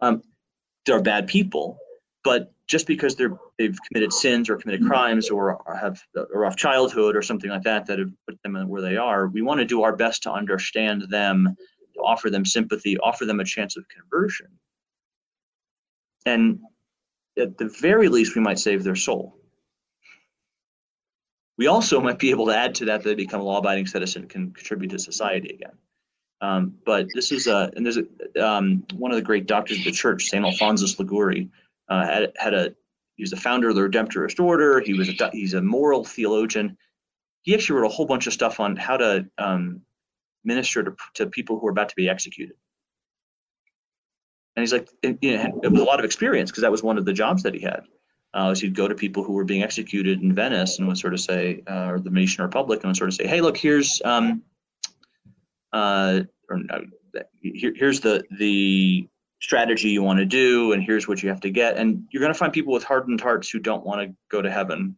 Um, 0.00 0.22
there 0.84 0.96
are 0.96 1.02
bad 1.02 1.26
people, 1.26 1.78
but 2.24 2.52
just 2.66 2.86
because 2.86 3.14
they're 3.14 3.36
they've 3.58 3.78
committed 3.88 4.12
sins 4.12 4.50
or 4.50 4.56
committed 4.56 4.86
crimes 4.86 5.30
or 5.30 5.60
have 5.80 6.02
a 6.16 6.38
rough 6.38 6.56
childhood 6.56 7.14
or 7.14 7.22
something 7.22 7.50
like 7.50 7.62
that 7.62 7.86
that 7.86 7.98
have 7.98 8.10
put 8.28 8.40
them 8.42 8.68
where 8.68 8.82
they 8.82 8.96
are, 8.96 9.28
we 9.28 9.42
want 9.42 9.60
to 9.60 9.64
do 9.64 9.82
our 9.82 9.94
best 9.94 10.24
to 10.24 10.32
understand 10.32 11.04
them, 11.08 11.56
to 11.94 12.00
offer 12.00 12.28
them 12.28 12.44
sympathy, 12.44 12.98
offer 12.98 13.24
them 13.24 13.40
a 13.40 13.44
chance 13.44 13.76
of 13.76 13.86
conversion. 13.88 14.48
And 16.24 16.60
at 17.38 17.56
the 17.56 17.68
very 17.80 18.08
least, 18.08 18.34
we 18.34 18.42
might 18.42 18.58
save 18.58 18.82
their 18.82 18.96
soul. 18.96 19.36
We 21.56 21.68
also 21.68 22.00
might 22.06 22.18
be 22.18 22.30
able 22.30 22.46
to 22.46 22.56
add 22.56 22.74
to 22.76 22.86
that 22.86 23.02
that 23.02 23.08
they 23.08 23.14
become 23.14 23.40
a 23.40 23.44
law-abiding 23.44 23.86
citizen 23.86 24.22
and 24.22 24.30
can 24.30 24.50
contribute 24.50 24.90
to 24.90 24.98
society 24.98 25.54
again. 25.54 25.78
Um, 26.42 26.74
but 26.84 27.06
this 27.14 27.32
is 27.32 27.46
a, 27.46 27.70
and 27.76 27.86
there's 27.86 27.96
a, 27.96 28.46
um, 28.46 28.84
one 28.94 29.10
of 29.10 29.16
the 29.16 29.22
great 29.22 29.46
doctors 29.46 29.78
of 29.78 29.84
the 29.84 29.92
church, 29.92 30.24
St. 30.24 30.44
Alphonsus 30.44 30.98
Liguori, 30.98 31.48
uh, 31.88 32.06
had, 32.06 32.32
had 32.36 32.54
a, 32.54 32.74
he 33.16 33.22
was 33.22 33.30
the 33.30 33.36
founder 33.36 33.68
of 33.68 33.76
the 33.76 33.80
Redemptorist 33.80 34.38
Order. 34.38 34.80
He 34.80 34.94
was 34.94 35.08
a, 35.08 35.30
he's 35.32 35.54
a 35.54 35.62
moral 35.62 36.04
theologian. 36.04 36.76
He 37.42 37.54
actually 37.54 37.80
wrote 37.80 37.90
a 37.90 37.94
whole 37.94 38.06
bunch 38.06 38.26
of 38.26 38.32
stuff 38.32 38.60
on 38.60 38.76
how 38.76 38.96
to 38.96 39.26
um, 39.38 39.82
minister 40.44 40.82
to, 40.82 40.94
to 41.14 41.26
people 41.26 41.58
who 41.58 41.66
are 41.66 41.70
about 41.70 41.88
to 41.88 41.96
be 41.96 42.08
executed. 42.08 42.56
And 44.54 44.62
he's 44.62 44.72
like, 44.72 44.88
it, 45.02 45.18
you 45.20 45.36
know, 45.36 45.60
it 45.62 45.70
was 45.70 45.80
a 45.80 45.84
lot 45.84 45.98
of 45.98 46.04
experience 46.04 46.50
because 46.50 46.62
that 46.62 46.70
was 46.70 46.82
one 46.82 46.98
of 46.98 47.04
the 47.04 47.12
jobs 47.12 47.42
that 47.42 47.54
he 47.54 47.60
had. 47.60 47.82
Uh, 48.34 48.50
is 48.50 48.60
he'd 48.60 48.74
go 48.74 48.88
to 48.88 48.94
people 48.94 49.22
who 49.22 49.32
were 49.32 49.44
being 49.44 49.62
executed 49.62 50.20
in 50.20 50.34
Venice 50.34 50.78
and 50.78 50.86
would 50.86 50.98
sort 50.98 51.14
of 51.14 51.20
say, 51.20 51.62
uh, 51.70 51.86
or 51.86 52.00
the 52.00 52.10
Venetian 52.10 52.44
Republic, 52.44 52.80
and 52.80 52.90
would 52.90 52.96
sort 52.96 53.08
of 53.08 53.14
say, 53.14 53.26
hey, 53.26 53.40
look, 53.40 53.56
here's, 53.56 54.02
um, 54.04 54.42
uh, 55.72 56.20
or 56.50 56.60
here, 57.40 57.72
here's 57.74 58.00
the 58.00 58.24
the 58.38 59.08
strategy 59.46 59.90
you 59.90 60.02
want 60.02 60.18
to 60.18 60.24
do, 60.24 60.72
and 60.72 60.82
here's 60.82 61.06
what 61.06 61.22
you 61.22 61.28
have 61.28 61.40
to 61.40 61.50
get. 61.50 61.76
And 61.76 62.04
you're 62.10 62.20
going 62.20 62.32
to 62.32 62.38
find 62.38 62.52
people 62.52 62.72
with 62.72 62.82
hardened 62.82 63.20
hearts 63.20 63.48
who 63.48 63.60
don't 63.60 63.86
want 63.86 64.00
to 64.00 64.12
go 64.28 64.42
to 64.42 64.50
heaven. 64.50 64.96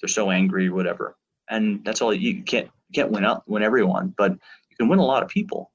They're 0.00 0.08
so 0.08 0.32
angry, 0.32 0.70
whatever. 0.70 1.16
And 1.48 1.84
that's 1.84 2.02
all 2.02 2.12
you 2.12 2.42
can't 2.42 2.66
you 2.88 2.92
can't 2.92 3.12
win 3.12 3.24
out 3.24 3.48
win 3.48 3.62
everyone, 3.62 4.12
but 4.18 4.32
you 4.32 4.76
can 4.76 4.88
win 4.88 4.98
a 4.98 5.04
lot 5.04 5.22
of 5.22 5.28
people 5.28 5.70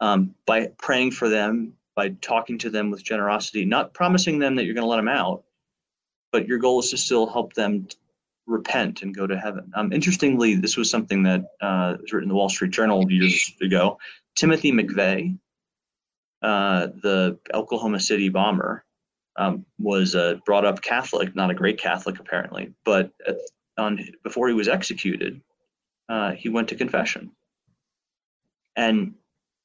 um, 0.00 0.34
by 0.46 0.72
praying 0.78 1.12
for 1.12 1.28
them, 1.28 1.74
by 1.94 2.08
talking 2.20 2.58
to 2.58 2.70
them 2.70 2.90
with 2.90 3.04
generosity, 3.04 3.64
not 3.64 3.94
promising 3.94 4.40
them 4.40 4.56
that 4.56 4.64
you're 4.64 4.74
going 4.74 4.84
to 4.84 4.90
let 4.90 4.96
them 4.96 5.06
out, 5.06 5.44
but 6.32 6.48
your 6.48 6.58
goal 6.58 6.80
is 6.80 6.90
to 6.90 6.96
still 6.96 7.28
help 7.28 7.52
them 7.52 7.86
repent 8.48 9.02
and 9.02 9.14
go 9.14 9.28
to 9.28 9.38
heaven. 9.38 9.70
Um, 9.76 9.92
interestingly, 9.92 10.56
this 10.56 10.76
was 10.76 10.90
something 10.90 11.22
that 11.22 11.42
uh, 11.60 11.98
was 12.00 12.12
written 12.12 12.24
in 12.24 12.30
the 12.30 12.34
Wall 12.34 12.48
Street 12.48 12.72
Journal 12.72 13.08
years 13.08 13.52
ago. 13.62 13.98
Timothy 14.34 14.72
McVeigh, 14.72 15.38
uh, 16.42 16.88
the 17.02 17.38
Oklahoma 17.54 18.00
City 18.00 18.28
bomber, 18.28 18.84
um, 19.36 19.64
was 19.78 20.14
uh, 20.14 20.34
brought 20.44 20.64
up 20.64 20.82
Catholic, 20.82 21.34
not 21.34 21.50
a 21.50 21.54
great 21.54 21.78
Catholic 21.78 22.18
apparently, 22.18 22.72
but 22.84 23.10
at, 23.26 23.36
on 23.78 23.98
before 24.22 24.48
he 24.48 24.54
was 24.54 24.68
executed, 24.68 25.40
uh, 26.08 26.32
he 26.32 26.48
went 26.48 26.68
to 26.68 26.74
confession. 26.74 27.30
And 28.76 29.14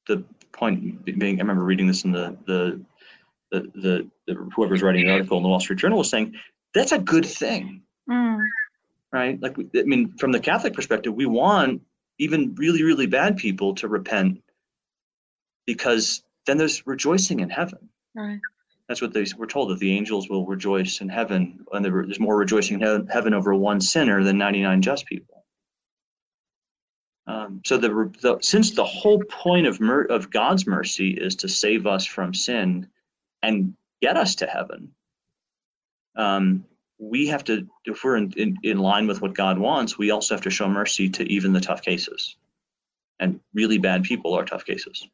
the 0.06 0.24
point 0.52 1.04
being, 1.04 1.38
I 1.38 1.42
remember 1.42 1.64
reading 1.64 1.86
this 1.86 2.04
in 2.04 2.12
the 2.12 2.36
the 2.46 2.80
the, 3.50 3.60
the, 3.74 4.10
the 4.26 4.34
whoever's 4.54 4.82
writing 4.82 5.06
the 5.06 5.12
article 5.12 5.38
in 5.38 5.42
the 5.42 5.48
Wall 5.48 5.60
Street 5.60 5.78
Journal 5.78 5.98
was 5.98 6.10
saying 6.10 6.34
that's 6.74 6.92
a 6.92 6.98
good 6.98 7.24
thing, 7.24 7.82
mm. 8.08 8.44
right? 9.10 9.40
Like, 9.40 9.56
I 9.74 9.82
mean, 9.84 10.12
from 10.18 10.32
the 10.32 10.40
Catholic 10.40 10.74
perspective, 10.74 11.14
we 11.14 11.24
want 11.24 11.80
even 12.18 12.54
really, 12.56 12.82
really 12.82 13.06
bad 13.06 13.38
people 13.38 13.74
to 13.76 13.88
repent 13.88 14.42
because 15.66 16.22
then 16.48 16.56
there's 16.56 16.86
rejoicing 16.86 17.40
in 17.40 17.50
heaven. 17.50 17.90
Right. 18.14 18.40
That's 18.88 19.02
what 19.02 19.12
they 19.12 19.26
we're 19.36 19.46
told 19.46 19.68
that 19.68 19.78
the 19.78 19.94
angels 19.94 20.30
will 20.30 20.46
rejoice 20.46 21.02
in 21.02 21.10
heaven, 21.10 21.64
and 21.72 21.84
there's 21.84 22.18
more 22.18 22.38
rejoicing 22.38 22.80
in 22.80 23.06
heaven 23.06 23.34
over 23.34 23.54
one 23.54 23.82
sinner 23.82 24.24
than 24.24 24.38
99 24.38 24.80
just 24.80 25.04
people. 25.06 25.44
Um, 27.26 27.60
so 27.66 27.76
the, 27.76 28.10
the, 28.22 28.38
since 28.40 28.70
the 28.70 28.86
whole 28.86 29.22
point 29.28 29.66
of 29.66 29.78
mer- 29.78 30.06
of 30.06 30.30
God's 30.30 30.66
mercy 30.66 31.10
is 31.10 31.36
to 31.36 31.48
save 31.48 31.86
us 31.86 32.06
from 32.06 32.32
sin 32.32 32.88
and 33.42 33.74
get 34.00 34.16
us 34.16 34.34
to 34.36 34.46
heaven, 34.46 34.92
um, 36.16 36.64
we 36.98 37.26
have 37.26 37.44
to, 37.44 37.68
if 37.84 38.02
we're 38.02 38.16
in, 38.16 38.32
in, 38.38 38.56
in 38.62 38.78
line 38.78 39.06
with 39.06 39.20
what 39.20 39.34
God 39.34 39.58
wants, 39.58 39.98
we 39.98 40.10
also 40.10 40.34
have 40.34 40.42
to 40.44 40.50
show 40.50 40.66
mercy 40.66 41.10
to 41.10 41.30
even 41.30 41.52
the 41.52 41.60
tough 41.60 41.82
cases. 41.82 42.36
And 43.20 43.38
really 43.52 43.76
bad 43.76 44.04
people 44.04 44.32
are 44.32 44.46
tough 44.46 44.64
cases. 44.64 45.06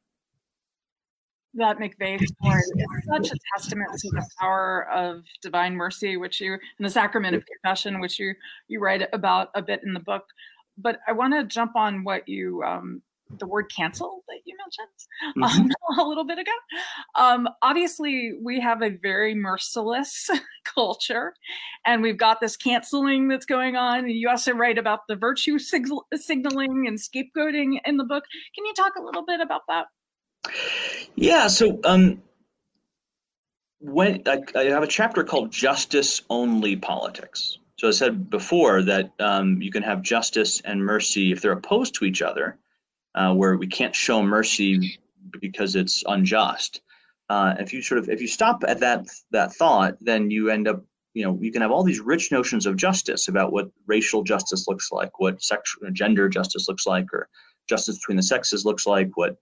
That 1.56 1.78
McVeigh 1.78 2.26
story 2.26 2.60
is 2.60 2.72
such 3.08 3.30
a 3.30 3.38
testament 3.56 3.90
to 3.98 4.10
the 4.10 4.26
power 4.40 4.88
of 4.92 5.22
divine 5.40 5.76
mercy, 5.76 6.16
which 6.16 6.40
you, 6.40 6.52
and 6.52 6.84
the 6.84 6.90
sacrament 6.90 7.36
of 7.36 7.44
confession, 7.46 8.00
which 8.00 8.18
you 8.18 8.34
you 8.68 8.80
write 8.80 9.08
about 9.12 9.50
a 9.54 9.62
bit 9.62 9.80
in 9.84 9.94
the 9.94 10.00
book. 10.00 10.24
But 10.76 10.98
I 11.06 11.12
want 11.12 11.34
to 11.34 11.44
jump 11.44 11.76
on 11.76 12.02
what 12.02 12.28
you 12.28 12.62
um, 12.64 13.02
the 13.38 13.46
word 13.46 13.70
cancel 13.74 14.22
that 14.28 14.40
you 14.44 14.56
mentioned 14.56 14.88
mm-hmm. 15.36 16.00
um, 16.00 16.04
a 16.04 16.08
little 16.08 16.24
bit 16.24 16.38
ago. 16.38 16.52
Um, 17.14 17.48
obviously, 17.62 18.34
we 18.42 18.60
have 18.60 18.82
a 18.82 18.90
very 18.90 19.34
merciless 19.34 20.30
culture, 20.64 21.34
and 21.86 22.02
we've 22.02 22.18
got 22.18 22.40
this 22.40 22.56
canceling 22.56 23.28
that's 23.28 23.46
going 23.46 23.76
on. 23.76 24.08
You 24.08 24.28
also 24.28 24.52
write 24.52 24.78
about 24.78 25.00
the 25.08 25.16
virtue 25.16 25.58
sig- 25.58 25.88
signaling 26.14 26.86
and 26.86 26.98
scapegoating 26.98 27.78
in 27.84 27.96
the 27.96 28.04
book. 28.04 28.24
Can 28.54 28.64
you 28.64 28.74
talk 28.74 28.92
a 28.98 29.02
little 29.02 29.24
bit 29.24 29.40
about 29.40 29.62
that? 29.68 29.86
Yeah. 31.16 31.48
So, 31.48 31.80
um, 31.85 32.22
when 33.80 34.22
I, 34.26 34.42
I 34.57 34.64
have 34.64 34.83
a 34.83 34.88
chapter 34.88 35.24
called 35.24 35.50
"Justice 35.50 36.22
Only 36.30 36.76
Politics." 36.76 37.59
So 37.76 37.88
I 37.88 37.90
said 37.90 38.30
before 38.30 38.83
that 38.83 39.11
um, 39.18 39.61
you 39.61 39.70
can 39.70 39.83
have 39.83 40.00
justice 40.00 40.61
and 40.64 40.83
mercy 40.83 41.33
if 41.33 41.40
they're 41.40 41.52
opposed 41.52 41.94
to 41.96 42.04
each 42.04 42.22
other 42.22 42.57
uh, 43.14 43.35
where 43.35 43.57
we 43.57 43.66
can't 43.66 43.94
show 43.94 44.22
mercy 44.22 44.98
because 45.40 45.76
it's 45.76 46.02
unjust. 46.07 46.80
Uh, 47.28 47.54
if 47.59 47.72
you 47.72 47.83
sort 47.83 47.98
of 47.98 48.09
if 48.09 48.20
you 48.20 48.28
stop 48.28 48.64
at 48.66 48.80
that 48.80 49.07
that 49.30 49.52
thought, 49.54 49.96
then 50.00 50.30
you 50.30 50.50
end 50.50 50.68
up 50.68 50.85
you 51.14 51.24
know 51.24 51.38
you 51.40 51.50
can 51.50 51.62
have 51.62 51.70
all 51.70 51.83
these 51.83 52.00
rich 52.00 52.30
notions 52.30 52.66
of 52.66 52.76
justice 52.76 53.28
about 53.28 53.52
what 53.52 53.70
racial 53.87 54.22
justice 54.22 54.66
looks 54.68 54.92
like, 54.92 55.18
what 55.18 55.42
sexual 55.42 55.90
gender 55.90 56.28
justice 56.28 56.68
looks 56.68 56.87
like, 56.87 57.12
or 57.12 57.28
justice 57.68 57.98
between 57.98 58.16
the 58.16 58.22
sexes 58.22 58.64
looks 58.64 58.87
like, 58.87 59.11
what 59.16 59.37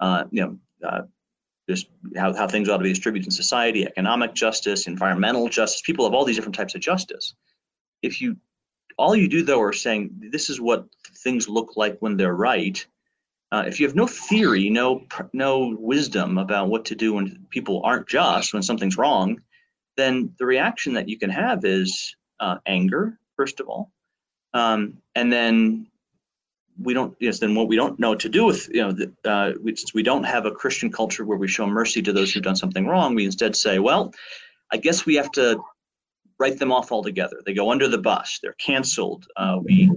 uh, 0.00 0.24
you 0.30 0.42
know. 0.42 0.58
Uh, 0.86 1.02
just 1.68 1.86
how, 2.16 2.34
how 2.34 2.46
things 2.46 2.68
ought 2.68 2.76
to 2.76 2.82
be 2.82 2.90
distributed 2.90 3.26
in 3.26 3.30
society, 3.30 3.86
economic 3.86 4.34
justice, 4.34 4.86
environmental 4.86 5.48
justice. 5.48 5.80
People 5.80 6.04
have 6.04 6.12
all 6.12 6.24
these 6.24 6.36
different 6.36 6.54
types 6.54 6.74
of 6.74 6.82
justice. 6.82 7.34
If 8.02 8.20
you 8.20 8.36
all 8.96 9.16
you 9.16 9.28
do 9.28 9.42
though 9.42 9.62
are 9.62 9.72
saying 9.72 10.10
this 10.30 10.50
is 10.50 10.60
what 10.60 10.86
things 11.22 11.48
look 11.48 11.76
like 11.76 11.98
when 12.00 12.16
they're 12.16 12.34
right, 12.34 12.84
uh, 13.50 13.64
if 13.66 13.80
you 13.80 13.86
have 13.86 13.96
no 13.96 14.06
theory, 14.06 14.68
no 14.68 15.06
no 15.32 15.74
wisdom 15.78 16.38
about 16.38 16.68
what 16.68 16.84
to 16.86 16.94
do 16.94 17.14
when 17.14 17.46
people 17.50 17.80
aren't 17.84 18.08
just, 18.08 18.52
when 18.52 18.62
something's 18.62 18.98
wrong, 18.98 19.40
then 19.96 20.32
the 20.38 20.46
reaction 20.46 20.94
that 20.94 21.08
you 21.08 21.18
can 21.18 21.30
have 21.30 21.64
is 21.64 22.14
uh, 22.40 22.58
anger, 22.66 23.18
first 23.36 23.60
of 23.60 23.68
all, 23.68 23.90
um, 24.52 24.98
and 25.14 25.32
then 25.32 25.86
we 26.80 26.94
don't. 26.94 27.16
Yes, 27.20 27.38
then 27.38 27.54
what 27.54 27.68
we 27.68 27.76
don't 27.76 27.98
know 27.98 28.10
what 28.10 28.20
to 28.20 28.28
do 28.28 28.44
with 28.46 28.68
you 28.68 28.82
know, 28.82 28.92
the, 28.92 29.12
uh, 29.24 29.52
since 29.64 29.94
we 29.94 30.02
don't 30.02 30.24
have 30.24 30.46
a 30.46 30.50
Christian 30.50 30.90
culture 30.90 31.24
where 31.24 31.38
we 31.38 31.48
show 31.48 31.66
mercy 31.66 32.02
to 32.02 32.12
those 32.12 32.32
who've 32.32 32.42
done 32.42 32.56
something 32.56 32.86
wrong, 32.86 33.14
we 33.14 33.24
instead 33.24 33.54
say, 33.54 33.78
well, 33.78 34.12
I 34.72 34.76
guess 34.76 35.06
we 35.06 35.14
have 35.14 35.30
to 35.32 35.62
write 36.38 36.58
them 36.58 36.72
off 36.72 36.90
altogether. 36.90 37.40
They 37.44 37.54
go 37.54 37.70
under 37.70 37.88
the 37.88 37.98
bus. 37.98 38.40
They're 38.42 38.54
canceled. 38.54 39.26
Uh, 39.36 39.58
we 39.62 39.90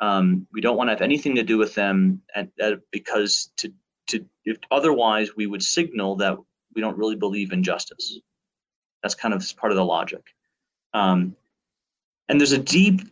um, 0.00 0.46
we 0.52 0.60
don't 0.60 0.76
want 0.76 0.88
to 0.88 0.92
have 0.92 1.02
anything 1.02 1.34
to 1.36 1.42
do 1.42 1.58
with 1.58 1.74
them 1.74 2.22
at, 2.34 2.48
because 2.90 3.50
to, 3.58 3.72
to 4.08 4.24
if 4.44 4.58
otherwise 4.70 5.36
we 5.36 5.46
would 5.46 5.62
signal 5.62 6.16
that 6.16 6.36
we 6.74 6.80
don't 6.80 6.98
really 6.98 7.16
believe 7.16 7.52
in 7.52 7.62
justice. 7.62 8.18
That's 9.02 9.14
kind 9.14 9.34
of 9.34 9.44
part 9.56 9.72
of 9.72 9.76
the 9.76 9.84
logic. 9.84 10.22
Um, 10.92 11.36
and 12.28 12.40
there's 12.40 12.52
a 12.52 12.58
deep 12.58 13.02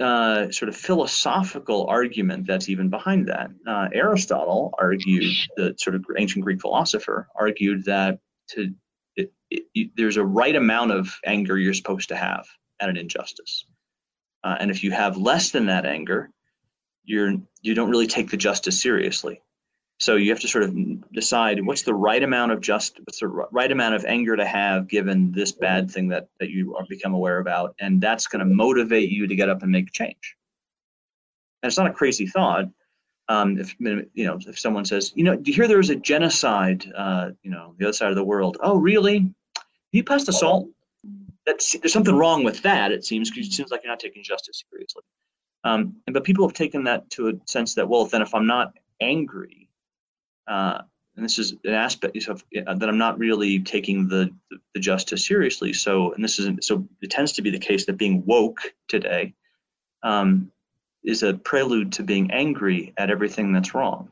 uh, 0.00 0.50
sort 0.50 0.68
of 0.68 0.76
philosophical 0.76 1.86
argument 1.86 2.46
that's 2.46 2.68
even 2.68 2.88
behind 2.88 3.28
that. 3.28 3.50
Uh, 3.66 3.88
Aristotle 3.92 4.74
argued, 4.78 5.32
the 5.56 5.74
sort 5.78 5.94
of 5.96 6.04
ancient 6.18 6.44
Greek 6.44 6.60
philosopher, 6.60 7.28
argued 7.36 7.84
that 7.84 8.18
to 8.50 8.74
it, 9.16 9.32
it, 9.74 9.90
there's 9.96 10.16
a 10.16 10.24
right 10.24 10.54
amount 10.54 10.92
of 10.92 11.18
anger 11.24 11.58
you're 11.58 11.74
supposed 11.74 12.08
to 12.08 12.16
have 12.16 12.46
at 12.80 12.88
an 12.88 12.96
injustice. 12.96 13.66
Uh, 14.42 14.56
and 14.58 14.70
if 14.70 14.82
you 14.82 14.90
have 14.90 15.16
less 15.16 15.50
than 15.50 15.66
that 15.66 15.84
anger, 15.84 16.30
you're 17.04 17.34
you 17.62 17.74
don't 17.74 17.90
really 17.90 18.06
take 18.06 18.30
the 18.30 18.36
justice 18.36 18.80
seriously. 18.80 19.42
So 20.00 20.16
you 20.16 20.30
have 20.30 20.40
to 20.40 20.48
sort 20.48 20.64
of 20.64 21.12
decide 21.12 21.64
what's 21.64 21.82
the 21.82 21.94
right 21.94 22.22
amount 22.22 22.52
of 22.52 22.60
just 22.62 22.98
what's 23.00 23.20
the 23.20 23.28
right 23.28 23.70
amount 23.70 23.94
of 23.94 24.04
anger 24.06 24.34
to 24.34 24.46
have 24.46 24.88
given 24.88 25.30
this 25.30 25.52
bad 25.52 25.90
thing 25.90 26.08
that 26.08 26.28
that 26.40 26.48
you 26.50 26.74
are 26.74 26.86
become 26.88 27.12
aware 27.12 27.38
about, 27.38 27.74
and 27.80 28.00
that's 28.00 28.26
going 28.26 28.40
to 28.40 28.46
motivate 28.46 29.10
you 29.10 29.26
to 29.26 29.34
get 29.36 29.50
up 29.50 29.62
and 29.62 29.70
make 29.70 29.92
change. 29.92 30.36
And 31.62 31.68
it's 31.68 31.76
not 31.76 31.90
a 31.90 31.92
crazy 31.92 32.26
thought. 32.26 32.64
Um, 33.28 33.58
if 33.58 33.76
you 33.78 34.24
know, 34.24 34.38
if 34.46 34.58
someone 34.58 34.86
says, 34.86 35.12
you 35.14 35.22
know, 35.22 35.36
do 35.36 35.50
you 35.50 35.54
hear 35.54 35.68
there 35.68 35.76
was 35.76 35.90
a 35.90 35.96
genocide, 35.96 36.84
uh, 36.96 37.30
you 37.42 37.50
know, 37.50 37.74
the 37.78 37.84
other 37.84 37.92
side 37.92 38.08
of 38.08 38.16
the 38.16 38.24
world? 38.24 38.56
Oh, 38.62 38.78
really? 38.78 39.32
You 39.92 40.02
passed 40.02 40.28
a 40.28 40.32
salt 40.32 40.68
that's 41.46 41.78
there's 41.78 41.92
something 41.92 42.16
wrong 42.16 42.44
with 42.44 42.62
that. 42.62 42.92
It 42.92 43.04
seems 43.04 43.30
because 43.30 43.48
it 43.48 43.52
seems 43.52 43.70
like 43.70 43.82
you're 43.82 43.92
not 43.92 44.00
taking 44.00 44.22
justice 44.22 44.64
seriously. 44.70 45.02
Um, 45.64 45.96
and 46.06 46.14
but 46.14 46.24
people 46.24 46.46
have 46.46 46.54
taken 46.54 46.84
that 46.84 47.08
to 47.10 47.28
a 47.28 47.32
sense 47.46 47.74
that 47.74 47.88
well, 47.88 48.06
then 48.06 48.22
if 48.22 48.34
I'm 48.34 48.46
not 48.46 48.72
angry, 49.00 49.68
uh, 50.46 50.82
and 51.16 51.24
this 51.24 51.38
is 51.38 51.52
an 51.64 51.74
aspect 51.74 52.16
of 52.28 52.44
uh, 52.66 52.74
that 52.74 52.88
I'm 52.88 52.98
not 52.98 53.18
really 53.18 53.60
taking 53.60 54.08
the, 54.08 54.30
the, 54.74 54.80
justice 54.80 55.26
seriously. 55.26 55.72
So, 55.72 56.12
and 56.12 56.24
this 56.24 56.38
isn't 56.38 56.64
so. 56.64 56.86
It 57.02 57.10
tends 57.10 57.32
to 57.32 57.42
be 57.42 57.50
the 57.50 57.58
case 57.58 57.84
that 57.86 57.98
being 57.98 58.24
woke 58.24 58.60
today 58.88 59.34
um, 60.02 60.50
is 61.04 61.22
a 61.22 61.34
prelude 61.34 61.92
to 61.92 62.02
being 62.02 62.30
angry 62.30 62.94
at 62.96 63.10
everything 63.10 63.52
that's 63.52 63.74
wrong. 63.74 64.10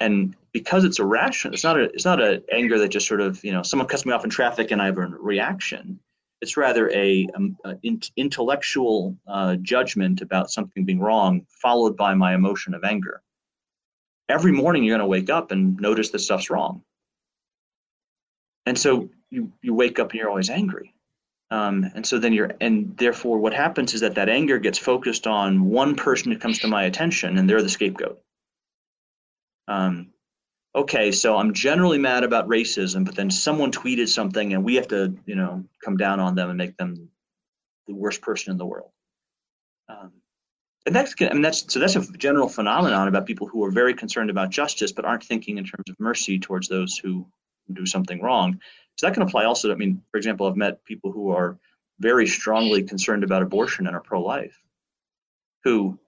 And 0.00 0.34
because 0.52 0.84
it's 0.84 0.98
irrational, 0.98 1.54
it's 1.54 1.64
not 1.64 1.78
a 1.78 1.84
it's 1.84 2.04
not 2.04 2.20
an 2.20 2.42
anger 2.52 2.78
that 2.78 2.88
just 2.88 3.06
sort 3.06 3.20
of 3.20 3.42
you 3.44 3.52
know 3.52 3.62
someone 3.62 3.88
cuts 3.88 4.04
me 4.04 4.12
off 4.12 4.24
in 4.24 4.30
traffic 4.30 4.70
and 4.70 4.82
I 4.82 4.86
have 4.86 4.98
a 4.98 5.06
reaction. 5.06 5.98
It's 6.42 6.56
rather 6.56 6.90
a, 6.90 7.28
um, 7.36 7.56
a 7.64 7.76
in, 7.84 8.00
intellectual 8.16 9.16
uh, 9.28 9.54
judgment 9.62 10.22
about 10.22 10.50
something 10.50 10.84
being 10.84 10.98
wrong, 10.98 11.46
followed 11.48 11.96
by 11.96 12.14
my 12.14 12.34
emotion 12.34 12.74
of 12.74 12.82
anger. 12.82 13.22
Every 14.28 14.52
morning 14.52 14.84
you're 14.84 14.96
going 14.96 15.04
to 15.04 15.10
wake 15.10 15.30
up 15.30 15.50
and 15.50 15.78
notice 15.78 16.10
that 16.10 16.20
stuff's 16.20 16.50
wrong, 16.50 16.82
and 18.66 18.78
so 18.78 19.10
you 19.30 19.52
you 19.62 19.74
wake 19.74 19.98
up 19.98 20.10
and 20.10 20.18
you're 20.18 20.30
always 20.30 20.50
angry. 20.50 20.94
Um, 21.52 21.84
and 21.94 22.06
so 22.06 22.18
then 22.18 22.32
you're, 22.32 22.52
and 22.62 22.96
therefore 22.96 23.36
what 23.36 23.52
happens 23.52 23.92
is 23.92 24.00
that 24.00 24.14
that 24.14 24.30
anger 24.30 24.58
gets 24.58 24.78
focused 24.78 25.26
on 25.26 25.66
one 25.66 25.96
person 25.96 26.32
who 26.32 26.38
comes 26.38 26.58
to 26.60 26.66
my 26.66 26.84
attention 26.84 27.36
and 27.36 27.48
they're 27.48 27.60
the 27.60 27.68
scapegoat. 27.68 28.22
Um, 29.68 30.14
okay, 30.74 31.12
so 31.12 31.36
I'm 31.36 31.52
generally 31.52 31.98
mad 31.98 32.24
about 32.24 32.48
racism, 32.48 33.04
but 33.04 33.16
then 33.16 33.30
someone 33.30 33.70
tweeted 33.70 34.08
something 34.08 34.54
and 34.54 34.64
we 34.64 34.76
have 34.76 34.88
to, 34.88 35.14
you 35.26 35.34
know, 35.34 35.62
come 35.84 35.98
down 35.98 36.20
on 36.20 36.34
them 36.34 36.48
and 36.48 36.56
make 36.56 36.78
them 36.78 37.10
the 37.86 37.94
worst 37.94 38.22
person 38.22 38.52
in 38.52 38.56
the 38.56 38.64
world. 38.64 38.90
Um, 39.90 40.12
and 40.86 40.94
that's, 40.94 41.14
I 41.20 41.32
mean, 41.32 41.42
that's, 41.42 41.72
so 41.72 41.78
that's 41.78 41.96
a 41.96 42.12
general 42.18 42.48
phenomenon 42.48 43.08
about 43.08 43.26
people 43.26 43.46
who 43.46 43.64
are 43.64 43.70
very 43.70 43.94
concerned 43.94 44.30
about 44.30 44.50
justice, 44.50 44.92
but 44.92 45.04
aren't 45.04 45.22
thinking 45.22 45.58
in 45.58 45.64
terms 45.64 45.88
of 45.88 45.98
mercy 46.00 46.38
towards 46.38 46.68
those 46.68 46.98
who 46.98 47.26
do 47.72 47.86
something 47.86 48.20
wrong. 48.20 48.60
So 48.96 49.06
that 49.06 49.14
can 49.14 49.22
apply 49.22 49.44
also. 49.44 49.68
To, 49.68 49.74
I 49.74 49.76
mean, 49.76 50.02
for 50.10 50.18
example, 50.18 50.46
I've 50.46 50.56
met 50.56 50.84
people 50.84 51.12
who 51.12 51.30
are 51.30 51.58
very 52.00 52.26
strongly 52.26 52.82
concerned 52.82 53.24
about 53.24 53.42
abortion 53.42 53.86
and 53.86 53.96
are 53.96 54.00
pro-life, 54.00 54.58
who 55.64 55.98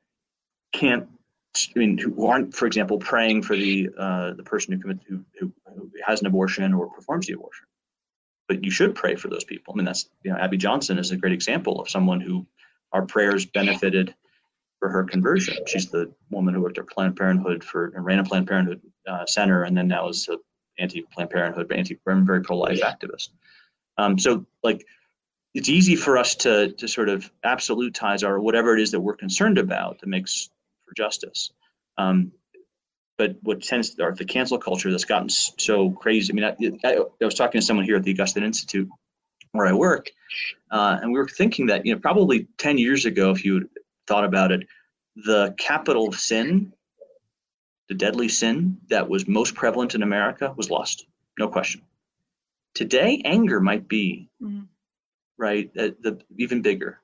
can't. 0.73 1.09
I 1.57 1.79
mean, 1.79 1.99
who 1.99 2.27
aren't, 2.27 2.53
for 2.53 2.67
example, 2.67 2.99
praying 2.99 3.43
for 3.43 3.55
the 3.55 3.89
uh, 3.97 4.33
the 4.35 4.43
person 4.43 4.73
who 4.73 4.81
commits 4.81 5.05
who, 5.09 5.25
who, 5.39 5.53
who 5.67 5.91
has 6.05 6.21
an 6.21 6.27
abortion 6.27 6.75
or 6.75 6.89
performs 6.89 7.29
the 7.29 7.35
abortion. 7.35 7.67
But 8.49 8.65
you 8.65 8.73
should 8.73 8.97
pray 8.97 9.15
for 9.15 9.29
those 9.29 9.45
people. 9.45 9.73
I 9.73 9.77
mean, 9.77 9.85
that's 9.87 10.11
you 10.25 10.33
know, 10.33 10.39
Abby 10.39 10.57
Johnson 10.57 10.99
is 10.99 11.13
a 11.13 11.17
great 11.17 11.33
example 11.33 11.81
of 11.81 11.89
someone 11.89 12.21
who 12.21 12.45
our 12.93 13.07
prayers 13.07 13.47
benefited 13.47 14.15
for 14.85 14.91
her 14.91 15.03
conversion. 15.03 15.57
She's 15.67 15.91
the 15.91 16.13
woman 16.31 16.53
who 16.53 16.61
worked 16.61 16.77
at 16.77 16.87
Planned 16.91 17.17
Parenthood 17.17 17.65
for 17.65 17.87
and 17.97 18.05
ran 18.05 18.19
a 18.19 18.25
Planned 18.25 18.47
Parenthood 18.47 18.83
uh, 19.09 19.25
center, 19.25 19.63
and 19.63 19.75
then 19.75 19.89
now 19.89 20.11
is 20.11 20.29
a 20.29 20.37
anti-Planned 20.79 21.31
Parenthood, 21.31 21.73
anti 21.73 21.99
very 22.05 22.43
pro-life 22.43 22.83
activist. 22.83 23.31
Um, 23.97 24.19
so 24.19 24.45
like 24.63 24.87
it's 25.55 25.71
easy 25.71 25.97
for 25.97 26.19
us 26.19 26.35
to 26.35 26.73
to 26.73 26.87
sort 26.87 27.09
of 27.09 27.31
absolutize 27.47 28.27
our 28.27 28.39
whatever 28.39 28.77
it 28.77 28.83
is 28.83 28.91
that 28.91 29.01
we're 29.01 29.17
concerned 29.17 29.57
about 29.57 30.01
that 30.01 30.07
makes 30.07 30.51
for 30.87 30.93
justice. 30.95 31.51
Um, 31.97 32.33
but 33.17 33.37
what 33.41 33.63
tends 33.63 33.95
to, 33.95 34.05
or 34.05 34.13
the 34.13 34.27
cancel 34.27 34.59
culture 34.59 34.91
that's 34.91 35.07
gotten 35.07 35.31
so 35.31 35.93
crazy. 35.93 36.31
I 36.31 36.35
mean, 36.35 36.45
I, 36.45 36.87
I, 36.87 36.97
I, 37.23 37.25
was 37.25 37.37
talking 37.37 37.59
to 37.59 37.67
someone 37.67 37.87
here 37.87 37.97
at 37.97 38.03
the 38.03 38.13
Augustine 38.13 38.45
Institute 38.45 38.91
where 39.53 39.67
I 39.67 39.73
work, 39.73 40.11
uh, 40.71 40.99
and 41.01 41.11
we 41.11 41.19
were 41.19 41.29
thinking 41.29 41.65
that 41.67 41.87
you 41.87 41.95
know 41.95 42.01
probably 42.01 42.49
ten 42.59 42.77
years 42.77 43.07
ago, 43.07 43.31
if 43.31 43.47
you 43.47 43.71
thought 44.07 44.25
about 44.25 44.53
it, 44.53 44.67
the 45.17 45.55
capital 45.59 46.13
sin 46.13 46.73
the 47.89 47.95
deadly 47.95 48.29
sin 48.29 48.79
that 48.89 49.09
was 49.09 49.29
most 49.29 49.55
prevalent 49.55 49.95
in 49.95 50.03
America 50.03 50.53
was 50.57 50.71
lust, 50.71 51.07
no 51.39 51.49
question. 51.49 51.83
Today, 52.75 53.21
anger 53.25 53.61
might 53.61 53.89
be 53.89 54.29
mm-hmm. 54.43 54.63
right, 55.37 55.73
the, 55.75 55.95
the, 56.01 56.19
even 56.39 56.63
bigger, 56.63 57.01